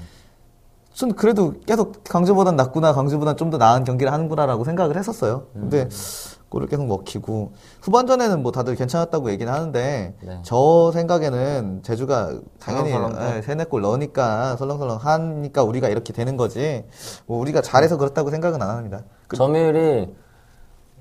전 0.93 1.15
그래도 1.15 1.55
계속 1.65 2.03
광주보단 2.05 2.57
낫구나, 2.57 2.93
광주보단 2.93 3.37
좀 3.37 3.51
더 3.51 3.57
나은 3.57 3.85
경기를 3.85 4.13
하는구나라고 4.13 4.65
생각을 4.65 4.97
했었어요. 4.97 5.45
근데 5.53 5.83
음. 5.85 5.89
골을 6.49 6.67
계속 6.67 6.87
먹히고 6.87 7.53
후반전에는 7.83 8.43
뭐 8.43 8.53
다들 8.53 8.75
괜찮았다고 8.75 9.31
얘기는 9.31 9.53
하는데 9.53 10.15
네. 10.23 10.39
저 10.43 10.91
생각에는 10.93 11.83
제주가 11.83 12.33
당연히 12.59 12.91
설렁설렁 12.91 13.37
예, 13.37 13.43
세네 13.43 13.65
골 13.65 13.83
넣으니까 13.83 14.57
설렁설렁 14.57 14.97
하니까 14.97 15.63
우리가 15.63 15.89
이렇게 15.89 16.13
되는 16.13 16.37
거지. 16.37 16.85
뭐 17.27 17.39
우리가 17.39 17.61
잘해서 17.61 17.97
그렇다고 17.99 18.31
생각은 18.31 18.63
안 18.63 18.71
합니다. 18.71 19.03
그- 19.27 19.37
점유율이 19.37 20.15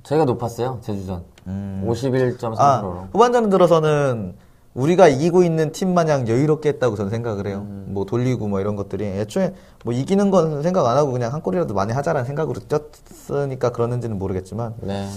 저희가 0.03 0.25
높았어요. 0.25 0.79
제주전. 0.81 1.23
51.3%로. 1.47 2.49
음. 2.49 2.55
아, 2.57 3.07
후반전 3.13 3.49
들어서는 3.49 4.35
우리가 4.77 5.07
이기고 5.07 5.43
있는 5.43 5.71
팀 5.71 5.93
마냥 5.93 6.27
여유롭게 6.27 6.69
했다고 6.69 6.95
저는 6.95 7.09
생각을 7.09 7.47
해요. 7.47 7.65
음. 7.67 7.87
뭐 7.89 8.05
돌리고 8.05 8.47
뭐 8.47 8.61
이런 8.61 8.75
것들이 8.75 9.05
애초에 9.05 9.53
뭐 9.83 9.93
이기는 9.93 10.31
건 10.31 10.63
생각 10.63 10.85
안 10.85 10.97
하고 10.97 11.11
그냥 11.11 11.33
한 11.33 11.41
골이라도 11.41 11.73
많이 11.73 11.91
하자라는 11.93 12.25
생각으로 12.25 12.61
뛰었으니까 12.61 13.71
그러는지는 13.71 14.17
모르겠지만 14.17 14.75
네. 14.81 15.07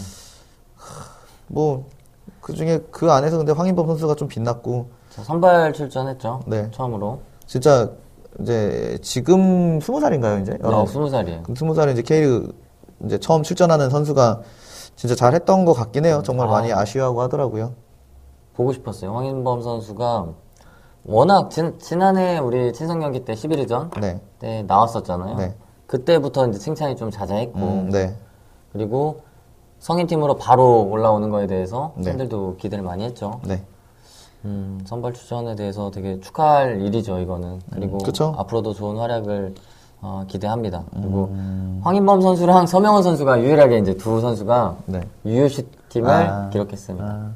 뭐 1.46 1.84
그 2.40 2.54
중에 2.54 2.80
그 2.90 3.10
안에서 3.10 3.38
근데 3.38 3.52
황인범 3.52 3.86
선수가 3.86 4.14
좀 4.14 4.28
빛났고 4.28 4.90
자, 5.10 5.22
선발 5.22 5.72
출전했죠. 5.72 6.42
네. 6.46 6.70
처음으로. 6.70 7.20
진짜 7.46 7.90
이제 8.40 8.98
지금 9.02 9.80
스무 9.80 10.00
살인가요 10.00 10.40
이제? 10.40 10.52
네. 10.52 10.58
20살이에요. 10.58 11.42
그럼 11.42 11.56
스무 11.56 11.74
살에 11.74 11.92
이제 11.92 12.02
K리그 12.02 12.54
이제 13.04 13.18
처음 13.18 13.42
출전하는 13.42 13.90
선수가 13.90 14.42
진짜 14.96 15.14
잘했던 15.14 15.64
것 15.64 15.74
같긴 15.74 16.06
해요. 16.06 16.22
정말 16.24 16.48
아. 16.48 16.50
많이 16.50 16.72
아쉬워하고 16.72 17.20
하더라고요. 17.22 17.74
보고 18.54 18.72
싶었어요. 18.72 19.14
황인범 19.14 19.62
선수가 19.62 20.26
워낙 21.04 21.50
진, 21.50 21.78
지난해 21.78 22.38
우리 22.38 22.72
친선 22.72 23.00
경기 23.00 23.24
때 23.24 23.34
11위전 23.34 23.98
네. 24.00 24.20
때 24.38 24.64
나왔었잖아요. 24.66 25.36
네. 25.36 25.54
그때부터 25.86 26.46
이제 26.48 26.58
칭찬이 26.58 26.96
좀 26.96 27.10
자자했고 27.10 27.58
음, 27.58 27.90
네. 27.90 28.16
그리고 28.72 29.22
성인팀으로 29.80 30.36
바로 30.36 30.82
올라오는 30.82 31.30
거에 31.30 31.46
대해서 31.46 31.92
네. 31.96 32.10
팬들도 32.10 32.56
기대를 32.58 32.84
많이 32.84 33.04
했죠. 33.04 33.40
네. 33.44 33.62
음, 34.44 34.80
선발 34.84 35.14
출전에 35.14 35.54
대해서 35.56 35.90
되게 35.90 36.20
축하할 36.20 36.80
일이죠, 36.80 37.18
이거는. 37.18 37.60
그리고 37.72 37.98
음, 37.98 38.02
그쵸? 38.04 38.34
앞으로도 38.38 38.72
좋은 38.74 38.96
활약을 38.96 39.54
어, 40.02 40.24
기대합니다. 40.28 40.84
그리고 40.92 41.28
음. 41.32 41.80
황인범 41.82 42.22
선수랑 42.22 42.66
서명원 42.66 43.02
선수가 43.02 43.42
유일하게 43.42 43.78
이제 43.78 43.94
두 43.94 44.20
선수가 44.20 44.76
네. 44.86 45.00
유효시 45.26 45.66
팀을 45.90 46.10
아. 46.10 46.48
기록했습니다. 46.50 47.06
아. 47.06 47.32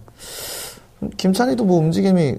김찬희도 1.11 1.65
뭐 1.65 1.79
움직임이 1.79 2.37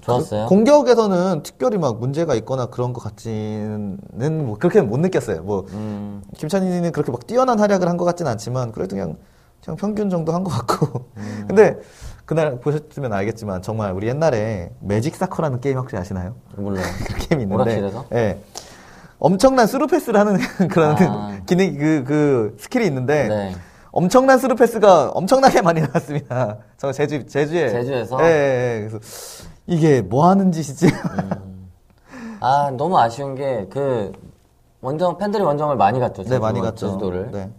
좋았어요. 0.00 0.44
그 0.44 0.48
공격에서는 0.48 1.42
특별히 1.42 1.76
막 1.78 1.98
문제가 1.98 2.34
있거나 2.36 2.66
그런 2.66 2.92
것 2.92 3.02
같지는 3.02 3.98
뭐 4.46 4.56
그렇게 4.58 4.80
못 4.80 4.98
느꼈어요. 5.00 5.42
뭐 5.42 5.66
음, 5.72 6.22
김찬희는 6.36 6.92
그렇게 6.92 7.10
막 7.10 7.26
뛰어난 7.26 7.58
활약을 7.58 7.88
한 7.88 7.96
것 7.96 8.04
같진 8.04 8.26
않지만 8.26 8.72
그래도 8.72 8.94
그냥 8.96 9.16
그냥 9.64 9.76
평균 9.76 10.08
정도 10.10 10.32
한 10.32 10.44
것 10.44 10.50
같고. 10.50 11.06
근데 11.48 11.76
그날 12.26 12.60
보셨으면 12.60 13.12
알겠지만 13.12 13.62
정말 13.62 13.92
우리 13.92 14.06
옛날에 14.06 14.70
매직 14.80 15.16
사커라는 15.16 15.60
게임 15.60 15.78
혹시 15.78 15.96
아시나요? 15.96 16.36
몰라요. 16.56 16.84
그 17.08 17.14
게임이 17.28 17.42
있는데, 17.44 17.54
오락실에서? 17.62 18.04
예. 18.12 18.38
엄청난 19.18 19.66
스루 19.66 19.86
패스를 19.88 20.20
하는 20.20 20.38
그런 20.70 20.96
아. 20.96 21.38
기능 21.46 21.76
그 21.76 22.04
그 22.06 22.56
스킬이 22.60 22.86
있는데 22.86 23.26
네. 23.28 23.54
엄청난 23.98 24.38
스루 24.38 24.54
패스가 24.54 25.10
엄청나게 25.10 25.60
많이 25.60 25.80
나왔습니다. 25.80 26.58
저 26.78 26.92
제주 26.92 27.26
제주에 27.26 27.68
제주에서? 27.70 28.16
예, 28.22 28.26
예, 28.26 28.76
예. 28.76 28.88
그래서 28.88 28.98
이게 29.66 30.02
뭐 30.02 30.28
하는 30.28 30.52
짓이지? 30.52 30.86
아, 32.40 32.70
너무 32.76 32.96
아쉬운 32.96 33.34
게 33.34 33.66
그 33.68 34.12
원정 34.80 35.18
팬들이 35.18 35.42
원정을 35.42 35.74
많이 35.74 35.98
갔죠. 35.98 36.22
네, 36.22 36.38
많이 36.38 36.60
갔죠. 36.60 36.86
제주도를. 36.86 37.30
네. 37.32 37.50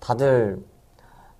다들 0.00 0.58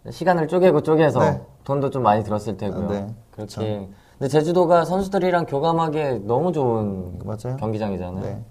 시간을 0.08 0.46
쪼개고 0.46 0.82
쪼개서 0.82 1.18
네. 1.18 1.40
돈도 1.64 1.90
좀 1.90 2.04
많이 2.04 2.22
들었을 2.22 2.56
테고요. 2.56 2.84
아, 2.86 2.92
네. 2.92 3.14
그렇게. 3.32 3.88
근데 4.16 4.28
제주도가 4.28 4.84
선수들이랑 4.84 5.46
교감하기에 5.46 6.20
너무 6.22 6.52
좋은 6.52 7.18
맞아요. 7.24 7.56
경기장이잖아요. 7.58 8.22
네. 8.24 8.44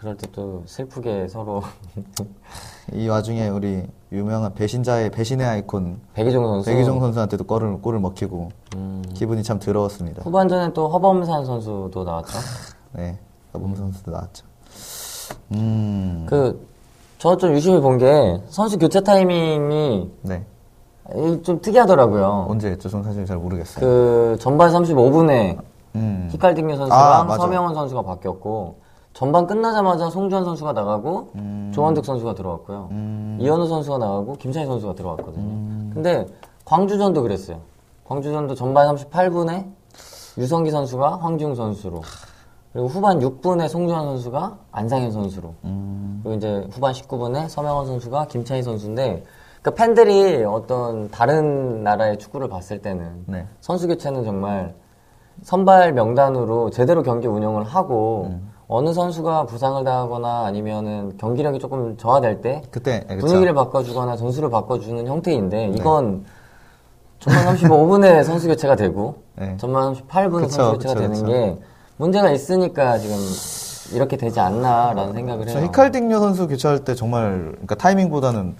그럴 0.00 0.16
때 0.16 0.26
또 0.32 0.62
슬프게 0.64 1.28
서로 1.28 1.62
이 2.94 3.06
와중에 3.06 3.48
우리 3.50 3.86
유명한 4.10 4.54
배신자의 4.54 5.10
배신의 5.10 5.46
아이콘 5.46 6.00
백이종 6.14 6.42
선수 6.46 6.70
백이종 6.70 7.00
선수한테도 7.00 7.44
골을 7.44 7.82
골을 7.82 8.00
먹히고 8.00 8.48
음, 8.76 9.02
기분이 9.12 9.42
참 9.42 9.58
더러웠습니다. 9.58 10.22
후반전에 10.22 10.72
또 10.72 10.88
허범산 10.88 11.44
선수도 11.44 12.02
나왔죠. 12.04 12.38
네, 12.96 13.18
범 13.52 13.76
선수도 13.76 14.10
나왔죠. 14.10 14.46
음, 15.52 16.26
그저좀 17.18 17.52
유심히 17.52 17.78
본 17.80 17.98
게 17.98 18.40
선수 18.48 18.78
교체 18.78 19.02
타이밍이 19.02 20.10
네. 20.22 20.46
이좀 21.14 21.60
특이하더라고요. 21.60 22.46
언제 22.48 22.70
했죠? 22.70 22.88
저는 22.88 23.04
사실 23.04 23.26
잘 23.26 23.36
모르겠어요. 23.36 23.84
그 23.84 24.36
전반 24.40 24.70
35분에 24.72 25.58
음, 25.96 26.28
히칼딩요 26.32 26.72
아, 26.74 26.76
선수랑 26.78 27.26
맞아. 27.26 27.42
서명원 27.42 27.74
선수가 27.74 28.00
바뀌었고 28.02 28.76
전반 29.20 29.46
끝나자마자 29.46 30.08
송주환 30.08 30.46
선수가 30.46 30.72
나가고 30.72 31.32
조원득 31.72 32.06
선수가 32.06 32.34
들어왔고요. 32.36 32.88
음. 32.92 33.36
이현우 33.38 33.68
선수가 33.68 33.98
나가고 33.98 34.36
김찬희 34.36 34.64
선수가 34.64 34.94
들어왔거든요. 34.94 35.44
음. 35.44 35.90
근데 35.92 36.26
광주전도 36.64 37.20
그랬어요. 37.20 37.58
광주전도 38.04 38.54
전반 38.54 38.96
38분에 38.96 39.66
유성기 40.38 40.70
선수가 40.70 41.18
황중 41.18 41.54
선수로 41.54 42.00
그리고 42.72 42.88
후반 42.88 43.18
6분에 43.18 43.68
송주환 43.68 44.06
선수가 44.06 44.56
안상현 44.72 45.12
선수로 45.12 45.52
음, 45.64 46.20
그리고 46.22 46.38
이제 46.38 46.66
후반 46.70 46.94
19분에 46.94 47.46
서명원 47.50 47.84
선수가 47.88 48.28
김찬희 48.28 48.62
선수인데 48.62 49.22
그러니까 49.60 49.84
팬들이 49.84 50.44
어떤 50.44 51.10
다른 51.10 51.82
나라의 51.82 52.16
축구를 52.16 52.48
봤을 52.48 52.80
때는 52.80 53.24
네. 53.26 53.46
선수 53.60 53.86
교체는 53.86 54.24
정말 54.24 54.74
선발 55.42 55.92
명단으로 55.92 56.70
제대로 56.70 57.02
경기 57.02 57.26
운영을 57.26 57.64
하고 57.64 58.28
음. 58.30 58.49
어느 58.72 58.92
선수가 58.92 59.46
부상을 59.46 59.82
당하거나 59.82 60.44
아니면은 60.46 61.16
경기력이 61.18 61.58
조금 61.58 61.96
저하될 61.96 62.40
때 62.40 62.62
그때 62.70 63.04
예, 63.10 63.14
그쵸. 63.16 63.26
분위기를 63.26 63.52
바꿔주거나 63.52 64.16
전술을 64.16 64.48
바꿔주는 64.48 65.04
형태인데 65.08 65.72
이건 65.76 66.24
전반 67.18 67.56
35분에 67.56 68.22
선수 68.22 68.46
교체가 68.46 68.76
되고 68.76 69.16
네. 69.36 69.56
전반 69.58 69.92
38분에 69.94 70.42
그쵸, 70.42 70.48
선수 70.50 70.72
교체가 70.74 70.94
그쵸, 70.94 71.00
되는. 71.00 71.26
게 71.26 71.58
문제가 71.96 72.30
있으니까 72.30 72.98
지금 72.98 73.16
이렇게 73.92 74.16
되지 74.16 74.38
않나라는 74.38 75.14
생각을 75.14 75.46
저 75.48 75.58
해요. 75.58 75.66
히칼딩요 75.66 76.20
선수 76.20 76.46
교체할 76.46 76.84
때 76.84 76.94
정말 76.94 77.48
그러니까 77.50 77.74
타이밍보다는 77.74 78.54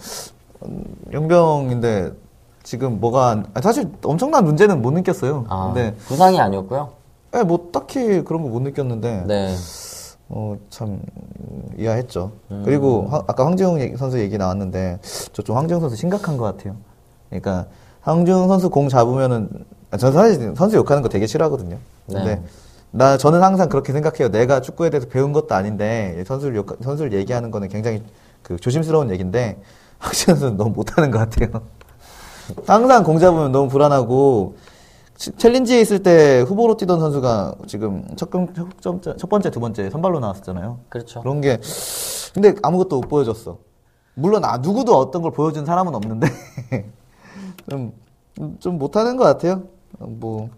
음, 0.67 0.85
용병인데 1.13 2.11
지금 2.65 2.99
뭐가 3.01 3.29
안- 3.29 3.47
아니, 3.55 3.63
사실 3.63 3.89
엄청난 4.05 4.45
문제는 4.45 4.83
못 4.83 4.91
느꼈어요. 4.91 5.45
아, 5.49 5.71
근데 5.73 5.95
부상이 5.99 6.41
아니었고요. 6.41 6.89
예, 7.37 7.45
뭐 7.45 7.69
딱히 7.73 8.25
그런 8.25 8.43
거 8.43 8.49
못 8.49 8.61
느꼈는데 8.61 9.23
네. 9.29 9.55
어, 10.33 10.57
참 10.71 11.01
음, 11.41 11.63
이해했죠. 11.77 12.31
음. 12.53 12.63
그리고 12.65 13.07
화- 13.09 13.25
아까 13.27 13.45
얘기- 13.81 13.97
선수 13.97 14.19
얘기 14.21 14.39
나왔는데 14.39 14.99
저 15.33 15.43
좀 15.43 15.57
황재웅 15.57 15.81
선수 15.81 15.97
심각한 15.97 16.37
것 16.37 16.45
같아요. 16.45 16.77
그러니까 17.29 17.67
황재웅 18.03 18.47
선수 18.49 18.71
공 18.71 18.89
잡으면은 18.89 19.49
아, 19.91 19.97
전 19.97 20.13
사실 20.13 20.55
선수 20.57 20.77
욕하는 20.77 21.03
거 21.03 21.09
되게 21.09 21.27
싫어하거든요. 21.27 21.79
근데 22.07 22.37
네. 22.37 22.43
나 22.93 23.17
저는 23.17 23.43
항상 23.43 23.69
그렇게 23.69 23.93
생각해요. 23.93 24.31
내가 24.31 24.61
축구에 24.61 24.91
대해서 24.91 25.09
배운 25.09 25.33
것도 25.33 25.55
아닌데 25.55 26.23
선수를 26.27 26.57
욕 26.57 26.79
선수를 26.83 27.13
얘기하는 27.13 27.51
거는 27.51 27.69
굉장히 27.69 28.03
그 28.43 28.57
조심스러운 28.57 29.11
얘기인데 29.11 29.61
황재웅 29.99 30.37
선수는 30.39 30.57
너무 30.57 30.71
못하는 30.71 31.11
것 31.11 31.19
같아요. 31.19 31.61
항상 32.67 33.03
공 33.05 33.19
잡으면 33.19 33.51
너무 33.53 33.69
불안하고 33.69 34.55
치- 34.57 34.70
챌린지에 35.21 35.81
있을 35.81 36.03
때 36.03 36.41
후보로 36.41 36.79
뛰던 36.79 36.99
선수가 36.99 37.57
지금 37.67 38.07
첫, 38.17 38.31
번째, 38.31 39.51
두 39.51 39.61
번째 39.61 39.91
선발로 39.91 40.19
나왔었잖아요. 40.19 40.79
그렇죠. 40.89 41.21
그런 41.21 41.43
게 41.43 41.59
근데 42.33 42.55
아무것도 42.63 43.01
못 43.01 43.09
보여줬어. 43.09 43.59
물론 44.15 44.45
아 44.45 44.57
누구도 44.59 44.97
어떤 44.97 45.21
걸 45.23 45.31
보여준 45.33 45.67
사람은 45.67 45.95
없는데 45.95 46.27
좀, 47.69 47.93
좀 48.61 48.79
못하는 48.79 49.17
것 49.19 49.25
같아요. 49.25 49.65
어, 49.99 50.07
뭐 50.07 50.49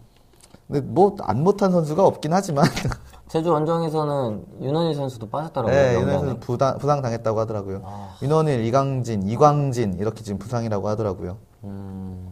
근데 0.69 0.81
뭐 0.81 1.17
안 1.23 1.43
못한 1.43 1.73
선수가 1.73 2.05
없긴 2.07 2.33
하지만 2.33 2.65
제주 3.29 3.51
원정에서는 3.51 4.45
윤원희 4.61 4.95
선수도 4.95 5.29
빠졌더라고요. 5.29 5.75
네, 5.75 5.93
명단에. 5.95 6.13
이번에는 6.13 6.41
부상 6.41 6.79
부상 6.79 7.03
당했다고 7.03 7.41
하더라고요. 7.41 7.83
아. 7.85 8.17
윤원일, 8.23 8.65
이강진, 8.65 9.27
이광진 9.29 9.95
이렇게 9.99 10.23
지금 10.23 10.39
부상이라고 10.39 10.87
하더라고요. 10.89 11.39
음, 11.65 12.32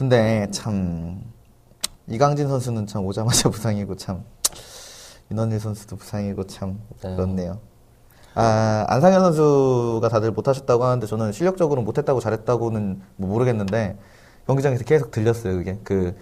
근데 0.00 0.48
참 0.50 1.20
이강진 2.06 2.48
선수는 2.48 2.86
참 2.86 3.04
오자마자 3.04 3.50
부상이고 3.52 3.96
참 3.96 4.24
윤원일 5.30 5.60
선수도 5.60 5.96
부상이고 5.96 6.46
참 6.46 6.80
네. 7.02 7.14
그렇네요. 7.14 7.58
아 8.34 8.86
안상현 8.88 9.20
선수가 9.20 10.08
다들 10.08 10.30
못하셨다고 10.30 10.84
하는데 10.84 11.06
저는 11.06 11.32
실력적으로 11.32 11.82
못했다고 11.82 12.20
잘했다고는 12.20 13.02
뭐 13.16 13.28
모르겠는데 13.28 13.98
경기장에서 14.46 14.84
계속 14.84 15.10
들렸어요 15.10 15.58
그게 15.58 15.78
그 15.84 16.16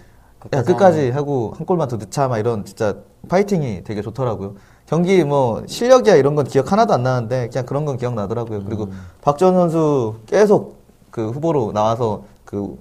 야, 0.51 0.61
끝까지 0.61 1.11
하고 1.11 1.53
한 1.55 1.65
골만 1.65 1.87
더 1.87 1.95
넣자 1.95 2.27
막 2.27 2.37
이런 2.37 2.65
진짜 2.65 2.97
파이팅이 3.29 3.85
되게 3.85 4.01
좋더라고요. 4.01 4.55
경기 4.87 5.23
뭐 5.23 5.63
실력이야 5.65 6.15
이런 6.15 6.35
건 6.35 6.43
기억 6.43 6.73
하나도 6.73 6.93
안 6.93 7.03
나는데 7.03 7.47
그냥 7.47 7.65
그런 7.65 7.85
건 7.85 7.95
기억 7.95 8.13
나더라고요. 8.13 8.65
그리고 8.65 8.85
음. 8.87 9.01
박지원 9.21 9.53
선수 9.53 10.19
계속 10.25 10.83
그 11.11 11.29
후보로 11.29 11.71
나와서 11.71 12.25
그 12.43 12.75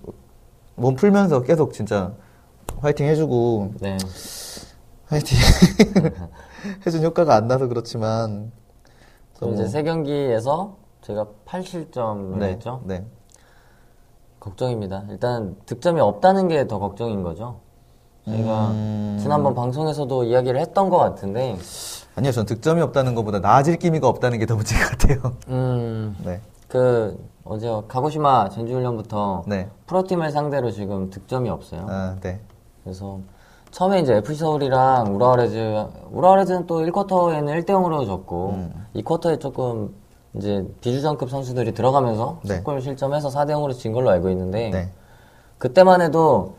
몸 0.79 0.95
풀면서 0.95 1.43
계속 1.43 1.73
진짜 1.73 2.13
화이팅 2.81 3.07
해주고 3.07 3.73
네. 3.81 3.99
화이팅 5.07 5.39
해준 6.87 7.03
효과가 7.05 7.35
안 7.35 7.49
나서 7.49 7.67
그렇지만 7.67 8.53
그럼 9.39 9.55
이제 9.55 9.67
세 9.67 9.83
경기에서 9.83 10.77
제가 11.03 11.27
8실점을 11.47 12.39
네, 12.39 12.49
했죠. 12.51 12.83
네. 12.85 13.05
걱정입니다. 14.41 15.05
일단 15.11 15.57
득점이 15.67 16.01
없다는 16.01 16.49
게 16.49 16.67
더 16.67 16.79
걱정인 16.79 17.23
거죠. 17.23 17.61
저희가 18.25 18.69
음. 18.71 19.19
지난번 19.21 19.55
방송에서도 19.55 20.25
이야기를 20.25 20.61
했던 20.61 20.91
것 20.91 20.99
같은데, 20.99 21.57
아니요, 22.15 22.31
전 22.33 22.45
득점이 22.47 22.81
없다는 22.83 23.15
것보다 23.15 23.39
나아질 23.41 23.77
기미가 23.79 24.07
없다는 24.09 24.39
게 24.39 24.47
더 24.47 24.55
문제 24.55 24.77
같아요. 24.77 25.37
음, 25.49 26.15
네, 26.25 26.41
그 26.69 27.17
어제 27.49 27.69
가고시마 27.89 28.51
전주훈련부터 28.51 29.45
네, 29.47 29.69
프로팀을 29.87 30.31
상대로 30.31 30.71
지금 30.71 31.09
득점이 31.11 31.49
없어요. 31.49 31.87
아, 31.89 32.17
네, 32.21 32.41
그래서 32.85 33.21
처음에 33.71 34.01
이제 34.01 34.17
FC 34.17 34.41
서울이랑 34.41 35.15
우라와레즈, 35.15 35.87
우라와레즈는 36.11 36.67
또 36.67 36.81
1쿼터에는 36.81 37.65
1대0으로 37.65 38.07
졌고, 38.07 38.51
음. 38.51 38.87
2쿼터에 38.97 39.41
조금 39.41 39.95
이제 40.35 40.67
비주전급 40.81 41.31
선수들이 41.31 41.73
들어가면서 41.73 42.41
네. 42.45 42.63
10골 42.63 42.83
실점해서 42.83 43.29
4대0으로 43.29 43.75
진 43.75 43.93
걸로 43.93 44.11
알고 44.11 44.29
있는데, 44.31 44.71
네. 44.71 44.91
그때만 45.59 46.01
해도 46.01 46.55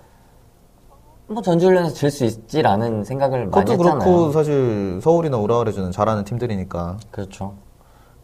뭐 1.27 1.41
전주훈련에서 1.43 1.93
질 1.93 2.09
수 2.11 2.25
있지 2.25 2.61
라는 2.63 3.03
생각을 3.03 3.47
많이 3.47 3.65
그것도 3.65 3.71
했잖아요. 3.73 3.99
그렇고 3.99 4.31
사실 4.31 4.99
서울이나 5.03 5.37
우라와레즈는 5.37 5.91
잘하는 5.91 6.23
팀들이니까. 6.25 6.97
그렇죠. 7.11 7.53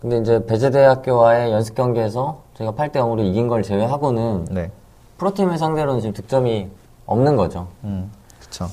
근데 0.05 0.19
이제 0.19 0.45
배재대학교와의 0.45 1.51
연습 1.51 1.73
경기에서 1.73 2.43
저희가 2.53 2.73
8대 2.73 2.97
0으로 2.97 3.25
이긴 3.25 3.47
걸 3.47 3.63
제외하고는 3.63 4.45
네, 4.51 4.69
프로팀을 5.17 5.57
상대로는 5.57 5.99
지금 5.99 6.13
득점이 6.13 6.69
없는 7.07 7.35
거죠. 7.35 7.69
음, 7.83 8.11
그쵸. 8.39 8.67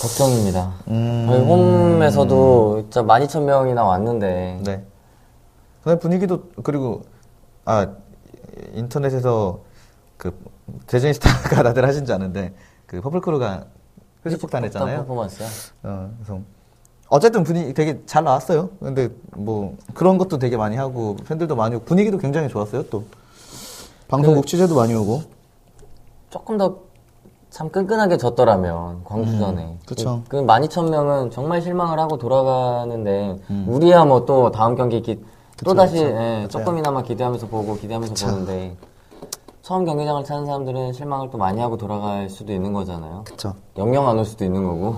걱정입니다. 0.00 0.72
음. 0.86 1.26
저희 1.28 1.40
홈에서도 1.40 2.82
진짜 2.82 3.02
12,000명이나 3.02 3.88
왔는데 3.88 4.60
네. 4.62 4.84
근데 5.82 5.98
분위기도 5.98 6.44
그리고 6.62 7.02
아 7.64 7.88
인터넷에서 8.72 9.64
그 10.16 10.30
대전 10.86 11.12
스타가 11.12 11.64
다들 11.64 11.84
아신지 11.84 12.12
아는데 12.12 12.54
그 12.86 13.00
퍼플크루가 13.00 13.64
휴지폭탄 14.24 14.62
했잖아요. 14.62 14.98
퍼포먼스요. 14.98 15.48
어, 15.82 16.10
그래서 16.18 16.40
어쨌든 17.08 17.44
분위기 17.44 17.72
되게 17.72 18.00
잘 18.06 18.24
나왔어요. 18.24 18.70
근데 18.80 19.08
뭐 19.36 19.76
그런 19.94 20.18
것도 20.18 20.38
되게 20.38 20.56
많이 20.56 20.76
하고 20.76 21.16
팬들도 21.28 21.54
많이 21.56 21.76
오고 21.76 21.84
분위기도 21.84 22.18
굉장히 22.18 22.48
좋았어요. 22.48 22.84
또 22.90 23.04
방송국 24.08 24.42
그 24.42 24.48
취재도 24.48 24.74
많이 24.74 24.94
오고. 24.94 25.22
조금 26.30 26.58
더 26.58 26.86
참 27.48 27.70
끈끈하게 27.70 28.18
졌더라면 28.18 29.04
광주전에 29.04 29.62
음, 29.64 29.78
그쵸. 29.86 30.22
그 30.28 30.42
12,000명은 30.44 31.30
정말 31.32 31.62
실망을 31.62 31.98
하고 31.98 32.18
돌아가는데 32.18 33.38
음. 33.48 33.64
우리야 33.66 34.04
뭐 34.04 34.26
또 34.26 34.50
다음 34.50 34.74
경기 34.74 35.00
기, 35.00 35.24
또 35.64 35.72
다시. 35.72 35.96
예. 35.96 36.46
조금이나마 36.50 37.02
기대하면서 37.02 37.46
보고 37.46 37.76
기대하면서 37.76 38.12
그쵸. 38.12 38.26
보는데 38.26 38.76
처음 39.62 39.86
경기장을 39.86 40.22
찾는 40.24 40.44
사람들은 40.44 40.92
실망을 40.92 41.30
또 41.30 41.38
많이 41.38 41.58
하고 41.62 41.78
돌아갈 41.78 42.28
수도 42.28 42.52
있는 42.52 42.74
거잖아요. 42.74 43.22
그쵸. 43.24 43.54
영영 43.78 44.06
안 44.06 44.18
올 44.18 44.26
수도 44.26 44.44
있는 44.44 44.62
거고. 44.62 44.96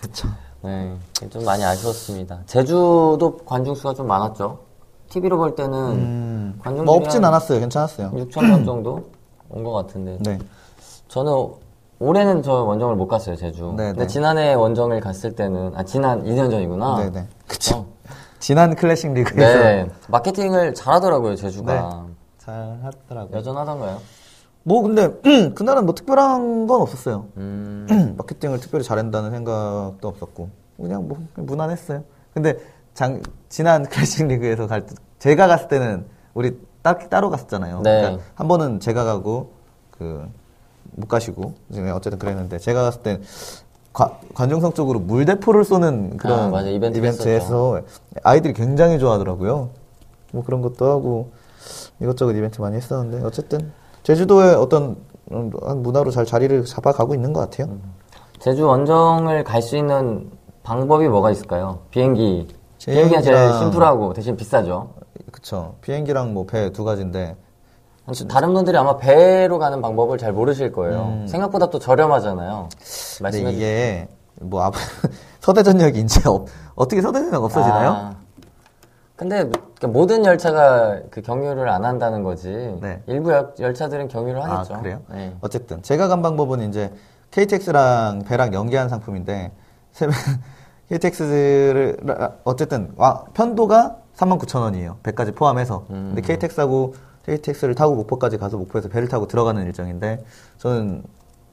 그쵸. 0.00 0.28
네, 0.62 0.96
좀 1.30 1.44
많이 1.44 1.64
아쉬웠습니다. 1.64 2.40
제주도 2.46 3.38
관중 3.44 3.74
수가 3.74 3.94
좀 3.94 4.06
많았죠. 4.06 4.58
TV로 5.08 5.36
볼 5.38 5.54
때는 5.54 5.72
음, 5.74 6.58
관중들이 6.62 6.84
뭐 6.84 6.96
없진 6.96 7.24
한 7.24 7.32
않았어요. 7.32 7.60
괜찮았어요. 7.60 8.10
6천 8.12 8.46
명 8.46 8.64
정도 8.66 9.04
온 9.48 9.64
것 9.64 9.72
같은데. 9.72 10.18
네. 10.20 10.38
저는 11.08 11.32
올해는 12.00 12.42
저 12.42 12.52
원정을 12.64 12.96
못 12.96 13.06
갔어요, 13.08 13.34
제주. 13.36 13.72
네, 13.76 13.86
근데 13.88 14.00
네. 14.02 14.06
지난해 14.06 14.54
원정을 14.54 15.00
갔을 15.00 15.34
때는, 15.34 15.72
아, 15.74 15.82
지난 15.84 16.22
2년 16.24 16.50
전이구나. 16.50 16.96
네네. 17.10 17.26
그쵸. 17.46 17.76
어, 17.78 17.86
지난 18.38 18.74
클래식 18.76 19.12
리그에서 19.14 19.58
네. 19.58 19.88
마케팅을 20.08 20.74
잘하더라고요, 20.74 21.34
제주가. 21.36 22.04
잘 22.38 22.78
하더라고요. 22.82 23.36
여전하던가요? 23.36 23.98
뭐 24.68 24.82
근데 24.82 25.08
그날은 25.54 25.86
뭐 25.86 25.94
특별한 25.94 26.66
건 26.66 26.82
없었어요. 26.82 27.24
음, 27.38 27.86
마케팅을 28.18 28.60
특별히 28.60 28.84
잘한다는 28.84 29.30
생각도 29.30 29.98
없었고 30.08 30.50
그냥 30.76 31.08
뭐 31.08 31.18
무난했어요. 31.36 32.04
근데 32.34 32.58
장, 32.92 33.22
지난 33.48 33.84
클래식 33.88 34.26
리그에서 34.26 34.66
갈 34.66 34.84
때, 34.84 34.94
제가 35.18 35.46
갔을 35.46 35.68
때는 35.68 36.04
우리 36.34 36.60
딱 36.82 37.08
따로 37.08 37.30
갔었잖아요. 37.30 37.80
네. 37.82 38.00
그러니까 38.02 38.22
한 38.34 38.46
번은 38.46 38.80
제가 38.80 39.04
가고 39.04 39.52
그 39.90 40.28
못 40.92 41.06
가시고 41.06 41.52
어쨌든 41.94 42.18
그랬는데 42.18 42.58
제가 42.58 42.82
갔을 42.82 43.02
때 43.02 43.20
관- 43.92 44.10
관중석 44.34 44.74
쪽으로 44.74 44.98
물대포를 44.98 45.62
쏘는 45.64 46.16
그런 46.16 46.38
아, 46.40 46.48
맞아. 46.48 46.68
이벤트 46.70 46.98
이벤트 46.98 47.28
에서 47.28 47.82
아이들이 48.24 48.52
굉장히 48.52 48.98
좋아하더라고요. 48.98 49.68
뭐 50.32 50.44
그런 50.44 50.60
것도 50.60 50.86
하고 50.90 51.30
이것저것 52.00 52.32
이벤트 52.32 52.60
많이 52.60 52.76
했었는데 52.76 53.24
어쨌든 53.24 53.70
제주도의 54.02 54.54
어떤 54.54 54.96
음, 55.32 55.50
한 55.62 55.82
문화로 55.82 56.10
잘 56.10 56.24
자리를 56.24 56.64
잡아가고 56.64 57.14
있는 57.14 57.32
것 57.32 57.40
같아요. 57.40 57.76
제주 58.38 58.66
원정을 58.66 59.44
갈 59.44 59.60
수 59.62 59.76
있는 59.76 60.30
방법이 60.62 61.08
뭐가 61.08 61.30
있을까요? 61.30 61.80
비행기. 61.90 62.48
비행기가 62.78 63.20
제일 63.22 63.52
심플하고 63.58 64.12
대신 64.14 64.36
비싸죠. 64.36 64.90
그쵸. 65.32 65.74
비행기랑 65.82 66.32
뭐 66.32 66.46
배 66.46 66.70
두 66.70 66.84
가지인데 66.84 67.36
다른 68.28 68.54
분들이 68.54 68.76
아마 68.78 68.96
배로 68.96 69.58
가는 69.58 69.82
방법을 69.82 70.16
잘 70.16 70.32
모르실 70.32 70.72
거예요. 70.72 71.02
음. 71.02 71.26
생각보다 71.26 71.68
또 71.68 71.78
저렴하잖아요. 71.78 72.68
근데. 73.44 73.56
이게 73.56 74.08
뭐 74.40 74.62
앞, 74.62 74.74
서대전역이 75.40 76.00
이제 76.00 76.20
없, 76.26 76.46
어떻게 76.74 77.02
서대전역 77.02 77.42
없어지나요? 77.44 77.90
아, 77.90 78.14
근데 79.18 79.38
그러니까 79.48 79.88
모든 79.88 80.24
열차가 80.24 81.00
그 81.10 81.20
경유를 81.22 81.68
안 81.68 81.84
한다는 81.84 82.22
거지. 82.22 82.50
네. 82.80 83.02
일부 83.08 83.32
열, 83.32 83.52
열차들은 83.58 84.06
경유를 84.06 84.40
아, 84.40 84.58
하겠죠. 84.60 84.80
그래요? 84.80 85.00
네. 85.10 85.36
어쨌든 85.40 85.82
제가 85.82 86.06
간 86.06 86.22
방법은 86.22 86.60
이제 86.68 86.92
KTX랑 87.32 88.22
배랑 88.28 88.54
연계한 88.54 88.88
상품인데 88.88 89.50
세- 89.90 90.06
KTX를 90.88 91.96
어쨌든 92.44 92.92
와, 92.96 93.24
편도가 93.34 93.96
39,000원이에요. 94.16 95.02
배까지 95.02 95.32
포함해서. 95.32 95.86
음. 95.90 96.12
근데 96.14 96.22
KTX하고 96.22 96.94
KTX를 97.26 97.74
타고 97.74 97.96
목포까지 97.96 98.38
가서 98.38 98.56
목포에서 98.56 98.88
배를 98.88 99.08
타고 99.08 99.26
들어가는 99.26 99.60
일정인데 99.66 100.24
저는 100.58 101.02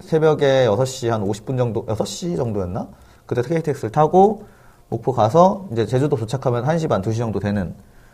새벽에 0.01 0.67
6시 0.67 1.09
한 1.09 1.23
50분 1.25 1.57
정도 1.57 1.83
6시 1.87 2.37
정도였나? 2.37 2.89
그때 3.25 3.41
KTX를 3.41 3.91
타고 3.91 4.43
목포 4.89 5.13
가서 5.13 5.65
이제 5.71 5.85
제주도 5.85 6.15
도착하면 6.15 6.63
1시 6.65 6.87
반 6.89 7.01
2시 7.01 7.17
정도 7.17 7.39
되는 7.39 7.73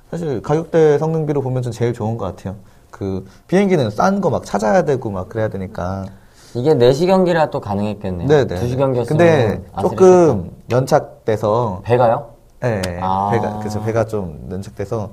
사실 0.10 0.42
가격대 0.42 0.98
성능비로 0.98 1.42
보면 1.42 1.62
전 1.62 1.72
제일 1.72 1.94
좋은 1.94 2.18
것 2.18 2.26
같아요. 2.26 2.56
그 2.90 3.26
비행기는 3.48 3.90
싼 3.92 4.20
거 4.22 4.30
막 4.30 4.46
찾아야 4.46 4.84
되고 4.84 5.10
막 5.10 5.30
그래야 5.30 5.48
되니까. 5.48 6.06
이게 6.54 6.74
4시 6.74 7.08
경기라 7.08 7.50
또 7.50 7.62
가능했겠네요. 7.62 8.28
네네. 8.28 8.56
2시 8.56 8.78
경기였으면 8.78 9.06
근데. 9.06 9.64
조금 9.82 10.52
연착돼서 10.70 11.82
배가요? 11.86 12.32
예, 12.64 12.82
아. 13.02 13.30
배가 13.32 13.58
그래서 13.60 13.82
배가 13.82 14.06
좀 14.06 14.48
연착돼서 14.52 15.12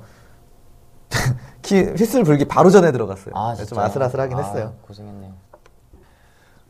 키 1.62 1.80
휘슬 1.96 2.24
불기 2.24 2.44
바로 2.44 2.70
전에 2.70 2.90
들어갔어요. 2.92 3.34
아, 3.36 3.54
좀? 3.54 3.78
아슬아슬하긴 3.78 4.36
아, 4.36 4.40
했어요. 4.42 4.72
고생했네요. 4.86 5.30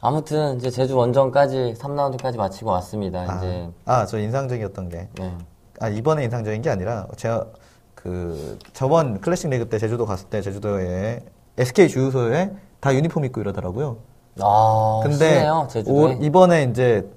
아무튼 0.00 0.56
이제 0.56 0.70
제주 0.70 0.96
원정까지 0.96 1.74
3라운드까지 1.78 2.36
마치고 2.36 2.70
왔습니다. 2.70 3.36
이제 3.38 3.68
아, 3.84 4.06
저 4.06 4.18
인상적이었던 4.18 4.88
게 4.88 5.08
네. 5.18 5.34
아, 5.80 5.88
이번에 5.88 6.24
인상적인 6.24 6.62
게 6.62 6.70
아니라 6.70 7.06
제가 7.16 7.46
그 7.94 8.58
저번 8.72 9.20
클래식 9.20 9.50
리그 9.50 9.68
때 9.68 9.78
제주도 9.78 10.06
갔을 10.06 10.28
때 10.28 10.40
제주도에 10.40 11.20
SK 11.56 11.88
주유소에 11.88 12.52
다 12.80 12.94
유니폼 12.94 13.24
입고 13.24 13.40
이러더라고요. 13.40 13.96
아, 14.40 15.00
근데 15.02 15.48
올- 15.88 16.16
이번에 16.22 16.62
이제 16.64 17.10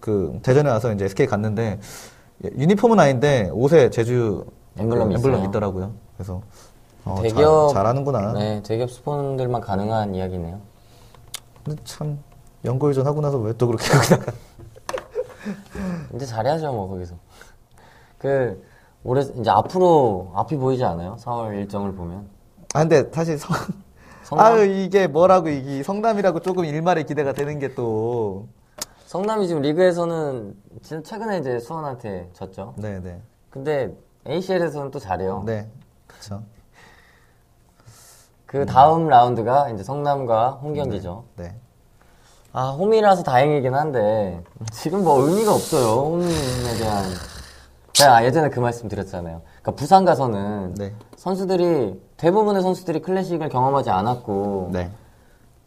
그 0.00 0.38
대전에 0.42 0.70
와서 0.70 0.90
이제 0.92 1.04
SK 1.04 1.26
갔는데 1.26 1.78
유니폼은 2.56 2.98
아닌데 2.98 3.50
옷에 3.52 3.90
제주 3.90 4.46
엠블럼이 4.78 5.14
그 5.16 5.18
엠블럼. 5.20 5.44
있더라고요. 5.46 5.92
그래서 6.16 6.40
어, 7.04 7.18
대기업 7.20 7.68
잘, 7.68 7.82
잘하는구나. 7.82 8.32
네, 8.32 8.62
대기업 8.62 8.90
스폰들만 8.90 9.60
가능한 9.60 10.14
이야기네요. 10.14 10.60
참 11.84 12.18
연고유전 12.64 13.06
하고 13.06 13.20
나서 13.20 13.38
왜 13.38 13.52
또 13.54 13.66
그렇게 13.66 13.88
거기다가 13.88 14.32
이제 16.14 16.26
잘해야죠, 16.26 16.72
뭐 16.72 16.88
거기서. 16.88 17.14
그 18.18 18.62
올해 19.04 19.22
이제 19.22 19.50
앞으로 19.50 20.32
앞이 20.34 20.56
보이지 20.56 20.84
않아요? 20.84 21.16
4월 21.20 21.54
일정을 21.56 21.94
보면. 21.94 22.26
아 22.74 22.80
근데 22.80 23.10
사실 23.12 23.36
성 23.38 23.54
성남? 24.22 24.46
아유 24.46 24.64
이게 24.64 25.06
뭐라고 25.06 25.48
이게 25.48 25.82
성남이라고 25.82 26.40
조금 26.40 26.64
일말의 26.64 27.04
기대가 27.06 27.32
되는 27.32 27.58
게 27.58 27.74
또 27.74 28.46
성남이 29.06 29.46
지금 29.46 29.60
리그에서는 29.60 30.56
진짜 30.82 31.02
최근에 31.02 31.38
이제 31.38 31.58
수원한테 31.58 32.30
졌죠. 32.32 32.74
네네 32.78 33.20
근데 33.50 33.92
ACL에서는 34.26 34.90
또 34.90 34.98
잘해요. 34.98 35.42
네 35.44 35.68
그렇죠 36.06 36.42
그 38.52 38.66
다음 38.66 39.08
라운드가 39.08 39.70
이제 39.70 39.82
성남과 39.82 40.58
홈 40.62 40.74
경기죠. 40.74 41.24
네 41.36 41.54
아, 42.52 42.68
홈이라서 42.68 43.22
다행이긴 43.22 43.74
한데, 43.74 44.44
지금 44.70 45.04
뭐 45.04 45.22
의미가 45.22 45.54
없어요. 45.54 46.16
홈에 46.16 46.28
대한. 46.78 47.02
제가 47.94 48.26
예전에 48.26 48.50
그 48.50 48.60
말씀 48.60 48.88
드렸잖아요. 48.88 49.40
그러니까 49.62 49.72
부산 49.72 50.04
가서는 50.04 50.74
네. 50.74 50.92
선수들이, 51.16 51.98
대부분의 52.18 52.60
선수들이 52.60 53.00
클래식을 53.00 53.48
경험하지 53.48 53.88
않았고, 53.88 54.68
네. 54.70 54.90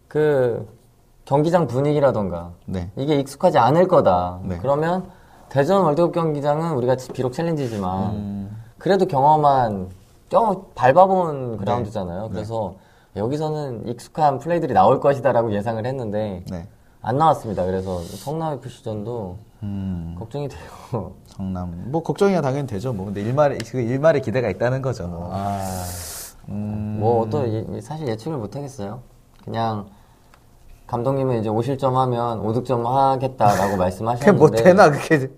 그 0.08 0.68
경기장 1.26 1.66
분위기라던가, 1.66 2.52
네. 2.68 2.92
이게 2.98 3.16
익숙하지 3.16 3.58
않을 3.58 3.88
거다. 3.88 4.42
네. 4.44 4.60
그러면 4.62 5.10
대전 5.50 5.82
월드컵 5.82 6.12
경기장은 6.12 6.74
우리가 6.74 6.98
비록 7.14 7.34
챌린지지만, 7.34 8.12
음. 8.12 8.64
그래도 8.78 9.08
경험한, 9.08 9.90
껴 10.30 10.66
밟아본 10.76 11.52
네. 11.52 11.58
그라운드잖아요. 11.58 12.30
그래서 12.30 12.76
여기서는 13.16 13.88
익숙한 13.88 14.40
플레이들이 14.40 14.74
나올 14.74 15.00
것이다라고 15.00 15.54
예상을 15.54 15.86
했는데, 15.86 16.44
네. 16.50 16.68
안 17.02 17.18
나왔습니다. 17.18 17.66
그래서 17.66 18.02
성남 18.02 18.54
FC전도 18.54 19.38
음, 19.62 20.16
걱정이 20.18 20.48
돼요. 20.48 20.60
성남 21.28 21.92
뭐 21.92 22.02
걱정이야 22.02 22.42
당연히 22.42 22.66
되죠 22.66 22.94
뭐 22.94 23.06
근데 23.06 23.22
일말의 23.22 23.60
그 23.60 23.80
일말의 23.80 24.24
기대가 24.24 24.50
있다는 24.50 24.82
거죠 24.82 25.08
뭐. 25.08 25.30
아, 25.32 25.84
음, 26.50 26.98
뭐또 27.00 27.80
사실 27.82 28.08
예측을 28.08 28.38
못 28.38 28.56
하겠어요. 28.56 29.02
그냥 29.44 29.86
감독님은 30.88 31.40
이제 31.40 31.50
5실점 31.50 31.94
하면 31.94 32.42
5득점 32.42 32.84
하겠다라고 32.84 33.78
말씀하셨는데 33.78 34.40
뭐 34.40 34.50
되나 34.50 34.90
그게 34.90 35.30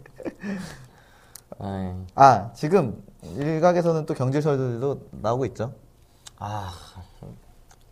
에이, 1.62 1.94
아 2.16 2.52
지금 2.54 3.04
일각에서는 3.24 4.06
또 4.06 4.14
경질설들도 4.14 5.00
나오고 5.12 5.46
있죠 5.48 5.74
아, 6.40 6.72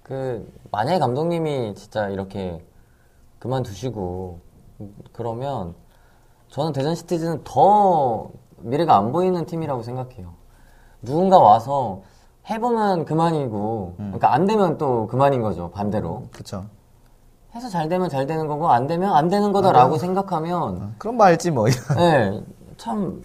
그 0.04 0.52
만약에 0.72 1.00
감독님이 1.00 1.74
진짜 1.76 2.10
이렇게 2.10 2.64
그만두시고 3.40 4.40
그러면 5.14 5.74
저는 6.50 6.74
대전 6.74 6.96
시티즈는 6.96 7.42
더 7.44 8.30
미래가 8.58 8.98
안 8.98 9.12
보이는 9.12 9.46
팀이라고 9.46 9.84
생각해요. 9.84 10.34
누군가 11.02 11.38
와서 11.38 12.02
해보면 12.50 13.06
그만이고, 13.06 13.96
그러니까 13.98 14.34
안 14.34 14.46
되면 14.46 14.78
또 14.78 15.08
그만인 15.08 15.42
거죠 15.42 15.72
반대로. 15.72 16.24
그렇죠 16.32 16.66
해서 17.56 17.70
잘 17.70 17.90
되면 17.90 18.10
잘 18.10 18.28
되는 18.28 18.48
거고 18.48 18.70
안 18.70 18.86
되면 18.86 19.14
안 19.14 19.28
되는 19.30 19.52
거다라고 19.52 19.98
생각하면, 19.98 20.96
그럼 20.98 21.18
말지 21.18 21.52
뭐 21.52 21.68
예, 21.70 22.44
참. 22.78 23.22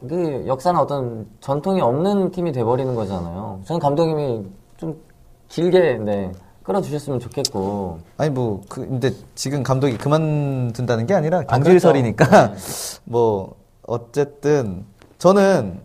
그 0.00 0.44
역사는 0.46 0.78
어떤 0.78 1.26
전통이 1.40 1.80
없는 1.80 2.30
팀이 2.30 2.52
돼버리는 2.52 2.94
거잖아요. 2.94 3.60
저는 3.64 3.80
감독님이 3.80 4.46
좀 4.76 5.00
길게 5.48 5.98
네, 5.98 6.32
끌어주셨으면 6.64 7.20
좋겠고 7.20 7.98
아니 8.16 8.30
뭐 8.30 8.60
그 8.68 8.86
근데 8.86 9.10
지금 9.34 9.62
감독이 9.62 9.96
그만둔다는 9.96 11.06
게 11.06 11.14
아니라 11.14 11.38
그렇죠. 11.38 11.54
경질설이니까 11.64 12.52
네. 12.52 12.56
뭐 13.04 13.54
어쨌든 13.82 14.84
저는 15.18 15.80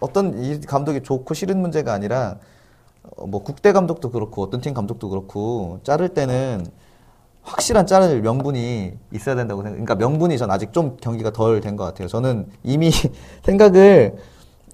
어떤 0.00 0.38
이 0.42 0.60
감독이 0.60 1.02
좋고 1.02 1.32
싫은 1.34 1.58
문제가 1.58 1.92
아니라 1.94 2.36
어, 3.16 3.26
뭐 3.26 3.42
국대 3.42 3.72
감독도 3.72 4.10
그렇고 4.10 4.42
어떤 4.42 4.60
팀 4.60 4.74
감독도 4.74 5.08
그렇고 5.08 5.78
자를 5.82 6.10
때는 6.10 6.66
확실한 7.44 7.86
자를 7.86 8.22
명분이 8.22 8.94
있어야 9.12 9.34
된다고 9.34 9.62
생각. 9.62 9.74
그러니까 9.74 9.94
명분이 9.96 10.38
전 10.38 10.50
아직 10.50 10.72
좀 10.72 10.96
경기가 11.00 11.30
덜 11.30 11.60
된 11.60 11.76
것 11.76 11.84
같아요. 11.84 12.08
저는 12.08 12.46
이미 12.62 12.90
생각을 13.44 14.16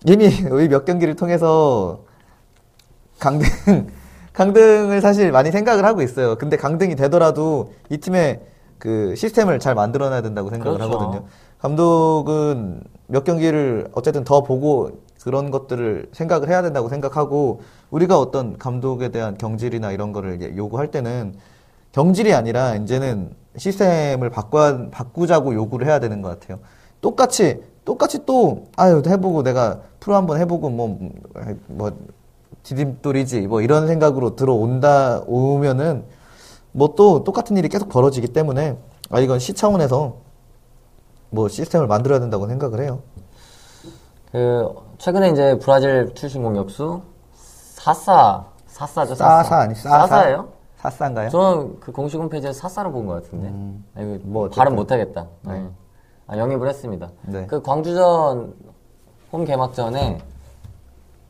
이미 0.06 0.26
이몇 0.28 0.84
경기를 0.84 1.14
통해서 1.16 2.00
강등 3.18 3.88
강등을 4.32 5.00
사실 5.00 5.32
많이 5.32 5.50
생각을 5.50 5.84
하고 5.84 6.00
있어요. 6.02 6.36
근데 6.36 6.56
강등이 6.56 6.94
되더라도 6.96 7.72
이 7.90 7.98
팀의 7.98 8.40
그 8.78 9.14
시스템을 9.16 9.58
잘 9.58 9.74
만들어놔야 9.74 10.22
된다고 10.22 10.48
생각을 10.48 10.78
그렇죠. 10.78 10.92
하거든요. 10.98 11.24
감독은 11.58 12.82
몇 13.08 13.24
경기를 13.24 13.88
어쨌든 13.92 14.24
더 14.24 14.42
보고 14.42 15.02
그런 15.22 15.50
것들을 15.50 16.08
생각을 16.12 16.48
해야 16.48 16.62
된다고 16.62 16.88
생각하고 16.88 17.60
우리가 17.90 18.18
어떤 18.18 18.56
감독에 18.56 19.10
대한 19.10 19.36
경질이나 19.36 19.92
이런 19.92 20.12
거를 20.12 20.56
요구할 20.56 20.90
때는 20.90 21.34
경질이 21.92 22.32
아니라 22.34 22.74
이제는 22.76 23.34
시스템을 23.56 24.30
바꿔 24.30 24.90
바꾸자고 24.90 25.54
요구를 25.54 25.86
해야 25.86 25.98
되는 25.98 26.22
것 26.22 26.38
같아요. 26.40 26.60
똑같이 27.00 27.62
똑같이 27.84 28.24
또 28.26 28.66
아유 28.76 29.02
해보고 29.06 29.42
내가 29.42 29.80
프로 30.00 30.16
한번 30.16 30.38
해보고 30.38 30.70
뭐 30.70 30.98
뭐 31.66 31.92
디딤돌이지 32.62 33.46
뭐 33.46 33.62
이런 33.62 33.86
생각으로 33.86 34.36
들어온다 34.36 35.22
오면은 35.26 36.04
뭐 36.72 36.94
또 36.94 37.24
똑같은 37.24 37.56
일이 37.56 37.68
계속 37.68 37.88
벌어지기 37.88 38.28
때문에 38.28 38.76
아 39.10 39.18
이건 39.20 39.38
시 39.38 39.54
차원에서 39.54 40.16
뭐 41.30 41.48
시스템을 41.48 41.86
만들어야 41.86 42.20
된다고 42.20 42.46
생각을 42.46 42.80
해요. 42.82 43.00
그 44.30 44.68
최근에 44.98 45.30
이제 45.30 45.58
브라질 45.60 46.12
출신 46.14 46.42
공격수 46.42 47.00
사사 47.34 48.44
사사죠 48.66 49.14
싸사 49.16 49.56
아니 49.56 49.74
싸사 49.74 50.06
사사예요? 50.06 50.48
사사인가요? 50.80 51.28
저는 51.28 51.80
그 51.80 51.92
공식 51.92 52.18
홈페이지에서 52.18 52.58
사사로 52.58 52.90
본 52.92 53.06
것 53.06 53.22
같은데 53.22 53.48
아, 53.94 54.00
이거 54.02 54.18
뭐 54.24 54.44
어쨌든. 54.44 54.58
발음 54.60 54.76
못하겠다. 54.76 55.26
네. 55.42 55.52
네. 55.60 55.70
아, 56.26 56.38
영입을 56.38 56.68
했습니다. 56.68 57.10
네. 57.22 57.46
그 57.46 57.60
광주전 57.62 58.54
홈 59.32 59.44
개막전에 59.44 60.18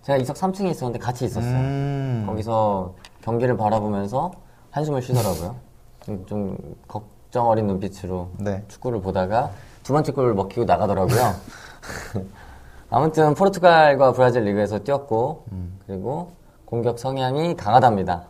제가 0.03 0.19
이석 0.19 0.37
3층에 0.37 0.71
있었는데 0.71 0.99
같이 0.99 1.25
있었어요. 1.25 1.53
음. 1.53 2.25
거기서 2.29 2.95
경기를 3.23 3.57
바라보면서 3.57 4.31
한숨을 4.71 5.03
쉬더라고요. 5.03 5.57
좀, 6.05 6.27
좀 6.27 6.57
걱정 6.89 7.49
어린 7.49 7.67
눈빛으로 7.67 8.29
네. 8.39 8.65
축구를 8.69 9.01
보다가 9.03 9.51
두 9.83 9.93
번째 9.93 10.13
골을 10.13 10.35
먹히고 10.35 10.65
나가더라고요. 10.65 11.21
아무튼 12.91 13.35
포르투갈과 13.35 14.13
브라질 14.13 14.45
리그에서 14.45 14.79
뛰었고 14.81 15.45
그리고 15.87 16.33
공격 16.65 16.99
성향이 16.99 17.57
강하답니다. 17.57 18.25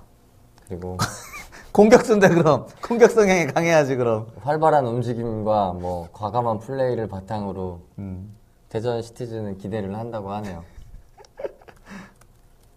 그리고 0.70 0.96
공격수인데 1.72 2.28
그럼 2.28 2.66
공격 2.80 3.11
성향이 3.11 3.46
강해야지 3.48 3.96
그럼. 3.96 4.28
활발한 4.40 4.87
움직임과 4.87 5.72
뭐 5.72 6.09
과감한 6.12 6.61
플레이를 6.61 7.09
바탕으로 7.09 7.80
음. 7.98 8.33
대전 8.68 9.02
시티즌은 9.02 9.59
기대를 9.59 9.98
한다고 9.98 10.30
하네요. 10.33 10.62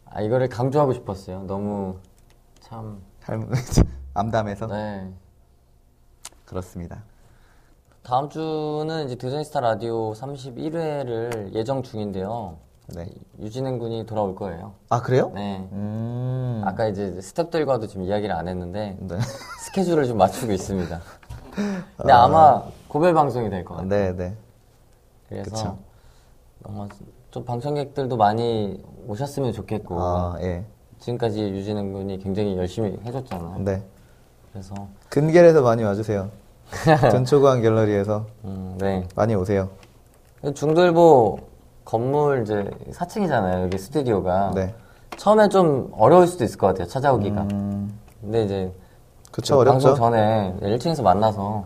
아 0.06 0.22
이거를 0.22 0.50
강조하고 0.50 0.94
싶었어요. 0.94 1.44
너무 1.44 1.98
참 2.62 3.00
잘- 3.24 3.48
암담해서 4.16 4.68
네. 4.68 5.12
그렇습니다. 6.46 7.04
다음 8.02 8.28
주는 8.30 9.06
이제 9.06 9.16
대전스타 9.16 9.60
라디오 9.60 10.14
31회를 10.14 11.54
예정 11.54 11.84
중인데요. 11.84 12.58
네. 12.88 13.08
유진행 13.40 13.80
군이 13.80 14.06
돌아올 14.06 14.36
거예요. 14.36 14.74
아 14.90 15.02
그래요? 15.02 15.32
네. 15.34 15.68
음. 15.72 16.62
아까 16.66 16.88
이제 16.88 17.16
스탭들과도 17.20 17.88
지금 17.88 18.04
이야기를 18.04 18.34
안 18.36 18.48
했는데 18.48 18.98
네. 19.00 19.18
스케줄을 19.66 20.06
좀 20.06 20.18
맞추고 20.18 20.52
있습니다. 20.52 21.00
근데 21.98 22.12
아 22.14 22.28
마 22.28 22.64
고별 22.88 23.14
방송이 23.14 23.50
될 23.50 23.64
것 23.64 23.76
같아요. 23.76 23.90
네, 23.90 24.16
네. 24.16 24.36
그래서 25.30 25.50
그쵸. 25.50 25.78
아마 26.66 26.88
좀 27.32 27.46
방청객들도 27.46 28.16
많이 28.18 28.84
오셨으면 29.08 29.54
좋겠고 29.54 30.00
아, 30.00 30.38
예. 30.42 30.64
지금까지 31.00 31.42
유진행 31.42 31.92
군이 31.94 32.20
굉장히 32.20 32.56
열심히 32.58 32.98
해줬잖아요. 33.04 33.60
네. 33.60 33.82
그래서 34.52 34.76
근겔에서 35.10 35.62
많이 35.64 35.84
와주세요. 35.84 36.30
전초관 37.12 37.62
갤러리에서 37.62 38.26
음, 38.46 38.78
네. 38.80 39.08
많이 39.16 39.34
오세요. 39.36 39.70
중도일보 40.54 41.40
건물 41.86 42.44
이제 42.44 42.70
4층이잖아요. 42.92 43.64
여기 43.64 43.78
스튜디오가. 43.78 44.52
네. 44.56 44.74
처음엔 45.18 45.50
좀 45.50 45.92
어려울 45.96 46.28
수도 46.28 46.44
있을 46.44 46.58
것 46.58 46.68
같아요. 46.68 46.88
찾아오기가. 46.88 47.42
음, 47.52 48.00
근데 48.22 48.44
이제 48.44 48.72
그쵸, 49.32 49.58
그 49.60 49.66
방송. 49.66 49.96
전에 49.96 50.56
1층에서 50.62 51.04
만나서 51.04 51.66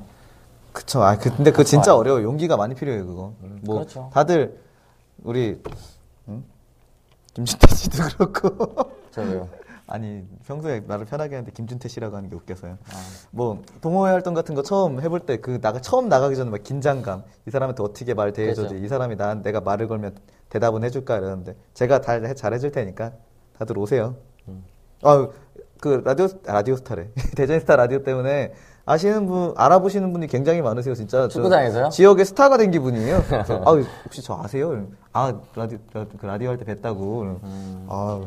그쵸. 0.74 1.02
아, 1.02 1.18
그, 1.18 1.36
근데 1.36 1.52
그거 1.52 1.64
진짜 1.64 1.96
어려워. 1.96 2.22
용기가 2.22 2.56
많이 2.56 2.76
필요해요, 2.76 3.06
그거. 3.08 3.34
뭐, 3.64 3.76
그렇죠. 3.78 4.10
다들, 4.14 4.60
우리, 5.24 5.60
응? 6.28 6.44
김준태 7.34 7.76
씨도 7.76 8.04
그렇고. 8.18 8.92
저요. 9.12 9.48
아니, 9.88 10.24
평소에 10.46 10.82
말을 10.82 11.06
편하게 11.06 11.36
하는데 11.36 11.52
김준태 11.52 11.88
씨라고 11.88 12.18
하는 12.18 12.30
게 12.30 12.36
웃겨서요. 12.36 12.74
아. 12.74 12.96
뭐, 13.32 13.62
동호회 13.82 14.12
활동 14.12 14.34
같은 14.34 14.54
거 14.54 14.62
처음 14.62 15.02
해볼 15.02 15.22
때 15.22 15.38
그, 15.38 15.62
나가, 15.62 15.80
처음 15.80 16.10
나가기 16.10 16.36
전에 16.36 16.50
막 16.50 16.62
긴장감. 16.62 17.24
이 17.48 17.52
사람한테 17.52 17.82
어떻게 17.84 18.14
말 18.14 18.34
대해줘야지. 18.34 18.74
그렇죠. 18.74 18.86
이 18.86 18.88
사람이 18.90 19.16
난 19.16 19.42
내가 19.44 19.62
말을 19.62 19.88
걸면 19.88 20.16
대답은 20.50 20.84
해줄까 20.84 21.18
이러는데. 21.18 21.56
제가 21.74 22.02
다 22.02 22.14
해- 22.14 22.34
잘해줄 22.34 22.72
테니까 22.72 23.14
다들 23.58 23.78
오세요. 23.78 24.16
음. 24.50 24.64
아, 25.04 25.28
그 25.80 26.02
라디오 26.04 26.28
아, 26.48 26.54
라디오 26.54 26.76
스타래 26.76 27.08
대전 27.38 27.60
스타 27.60 27.76
라디오 27.76 28.02
때문에 28.04 28.52
아시는 28.86 29.28
분 29.28 29.54
알아보시는 29.56 30.12
분이 30.12 30.26
굉장히 30.28 30.62
많으세요 30.64 30.96
진짜 30.96 31.24
저 31.24 31.28
축구장에서요? 31.28 31.90
지역의 31.90 32.26
스타가 32.26 32.58
된 32.58 32.72
기분이에요. 32.72 33.22
그래서, 33.28 33.62
아 33.64 33.74
혹시 34.06 34.24
저 34.24 34.40
아세요? 34.42 34.88
아 35.14 35.40
라디오 35.56 35.78
라- 35.94 36.06
그 36.18 36.26
라디오 36.26 36.50
할 36.50 36.58
때 36.58 36.66
뵀다고. 36.74 37.40
음. 37.44 37.86
아 37.90 38.22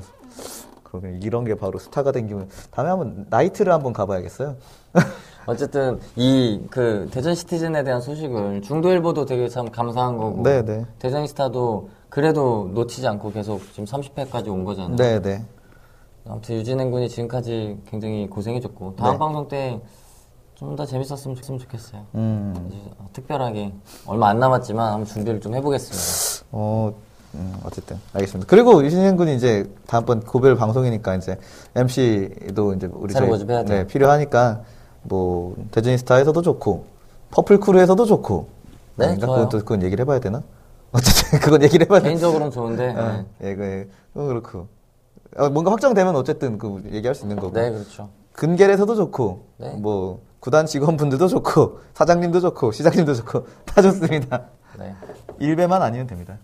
그러게 0.91 1.19
이런 1.23 1.45
게 1.45 1.55
바로 1.55 1.79
스타가 1.79 2.11
된 2.13 2.27
기분. 2.27 2.49
다음에 2.71 2.91
한번 2.91 3.27
나이트를 3.31 3.73
한번 3.73 3.93
가봐야겠어요. 3.93 4.57
어쨌든 5.47 6.01
이 6.17 6.61
그 6.71 7.09
대전 7.13 7.35
시티즌에 7.35 7.83
대한 7.85 8.01
소식을 8.01 8.63
중도일보도 8.63 9.25
되게 9.25 9.49
참 9.49 9.71
감사한 9.71 10.17
거고 10.19 10.43
네, 10.43 10.63
네. 10.65 10.85
대전 10.99 11.27
스타도 11.27 11.89
그래도 12.09 12.71
놓치지 12.75 13.07
않고 13.07 13.33
계속 13.33 13.61
지금 13.73 13.85
30회까지 13.85 14.49
온 14.49 14.65
거잖아요. 14.65 14.97
네, 14.97 15.21
네. 15.23 15.45
아무튼 16.29 16.57
유진행 16.57 16.91
군이 16.91 17.09
지금까지 17.09 17.79
굉장히 17.89 18.29
고생해줬고 18.29 18.97
다음 18.97 19.13
네. 19.13 19.19
방송 19.19 19.49
때 19.49 19.81
좀 20.57 20.77
더 20.77 20.85
재밌었으면 20.85 21.37
좋- 21.37 21.59
좋겠어요. 21.59 22.03
음. 22.17 22.69
이제 22.69 22.77
특별하게 23.15 23.73
얼마 24.07 24.29
안 24.29 24.39
남았지만 24.39 24.93
한번 24.93 25.07
준비를 25.07 25.41
좀 25.41 25.55
해보겠습니다. 25.55 26.47
어, 26.53 26.93
음, 27.35 27.55
어쨌든 27.65 27.99
알겠습니다. 28.13 28.49
그리고 28.49 28.85
유신현 28.85 29.17
군이 29.17 29.37
이제 29.37 29.71
다음번 29.87 30.21
고별 30.21 30.57
방송이니까 30.57 31.15
이제 31.17 31.39
MC도 31.77 32.75
이제 32.75 32.89
우리 32.93 33.13
저희- 33.15 33.29
모집해야 33.29 33.65
돼요. 33.65 33.79
네, 33.79 33.87
필요하니까 33.87 34.63
뭐 35.03 35.57
대전스타에서도 35.71 36.43
좋고 36.43 36.85
퍼플 37.31 37.61
크루에서도 37.61 38.05
좋고 38.05 38.49
네, 38.97 39.07
아닌가? 39.07 39.27
좋아요. 39.27 39.45
그것도 39.45 39.59
그건 39.65 39.83
얘기를 39.83 40.03
해봐야 40.03 40.19
되나? 40.19 40.43
어쨌든 40.93 41.39
그건 41.39 41.63
얘기를 41.63 41.85
해봐야 41.87 42.01
되나? 42.01 42.09
개인적으로는 42.09 42.51
좋은데 42.51 42.89
어, 42.97 43.25
예, 43.43 43.55
그, 43.55 43.89
어, 44.15 44.25
그렇고 44.27 44.67
어, 45.37 45.49
뭔가 45.49 45.71
확정되면 45.71 46.17
어쨌든 46.17 46.59
그 46.59 46.83
얘기할 46.93 47.15
수 47.15 47.23
있는 47.25 47.37
거고. 47.37 47.53
네, 47.55 47.71
그렇죠. 47.71 48.09
근겔에서도 48.33 48.95
좋고 48.97 49.45
네. 49.59 49.71
뭐 49.77 50.21
구단 50.41 50.67
직원분들도 50.67 51.29
좋고 51.29 51.79
사장님도 51.95 52.41
좋고 52.41 52.73
시장님도 52.73 53.15
좋고 53.15 53.47
다 53.67 53.81
좋습니다. 53.83 54.43
네. 54.79 54.95
일베만 55.39 55.81
아니면 55.83 56.07
됩니다. 56.09 56.37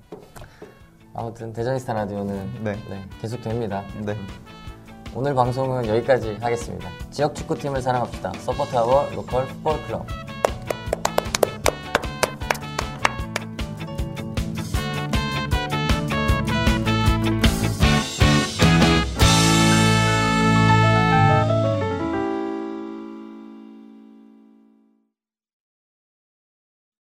아무튼 1.19 1.51
대전스타 1.51 1.95
라디오는 1.95 2.63
네. 2.63 2.77
네, 2.91 3.03
계속됩니다. 3.23 3.83
네. 4.05 4.15
오늘 5.15 5.35
방송은 5.35 5.87
여기까지 5.87 6.37
하겠습니다. 6.39 6.91
지역 7.11 7.35
축구팀을 7.35 7.81
사랑합시다. 7.81 8.35
Support 8.35 9.09
your 9.15 9.29
local 9.29 9.47
football 9.47 9.83
club. 9.87 10.07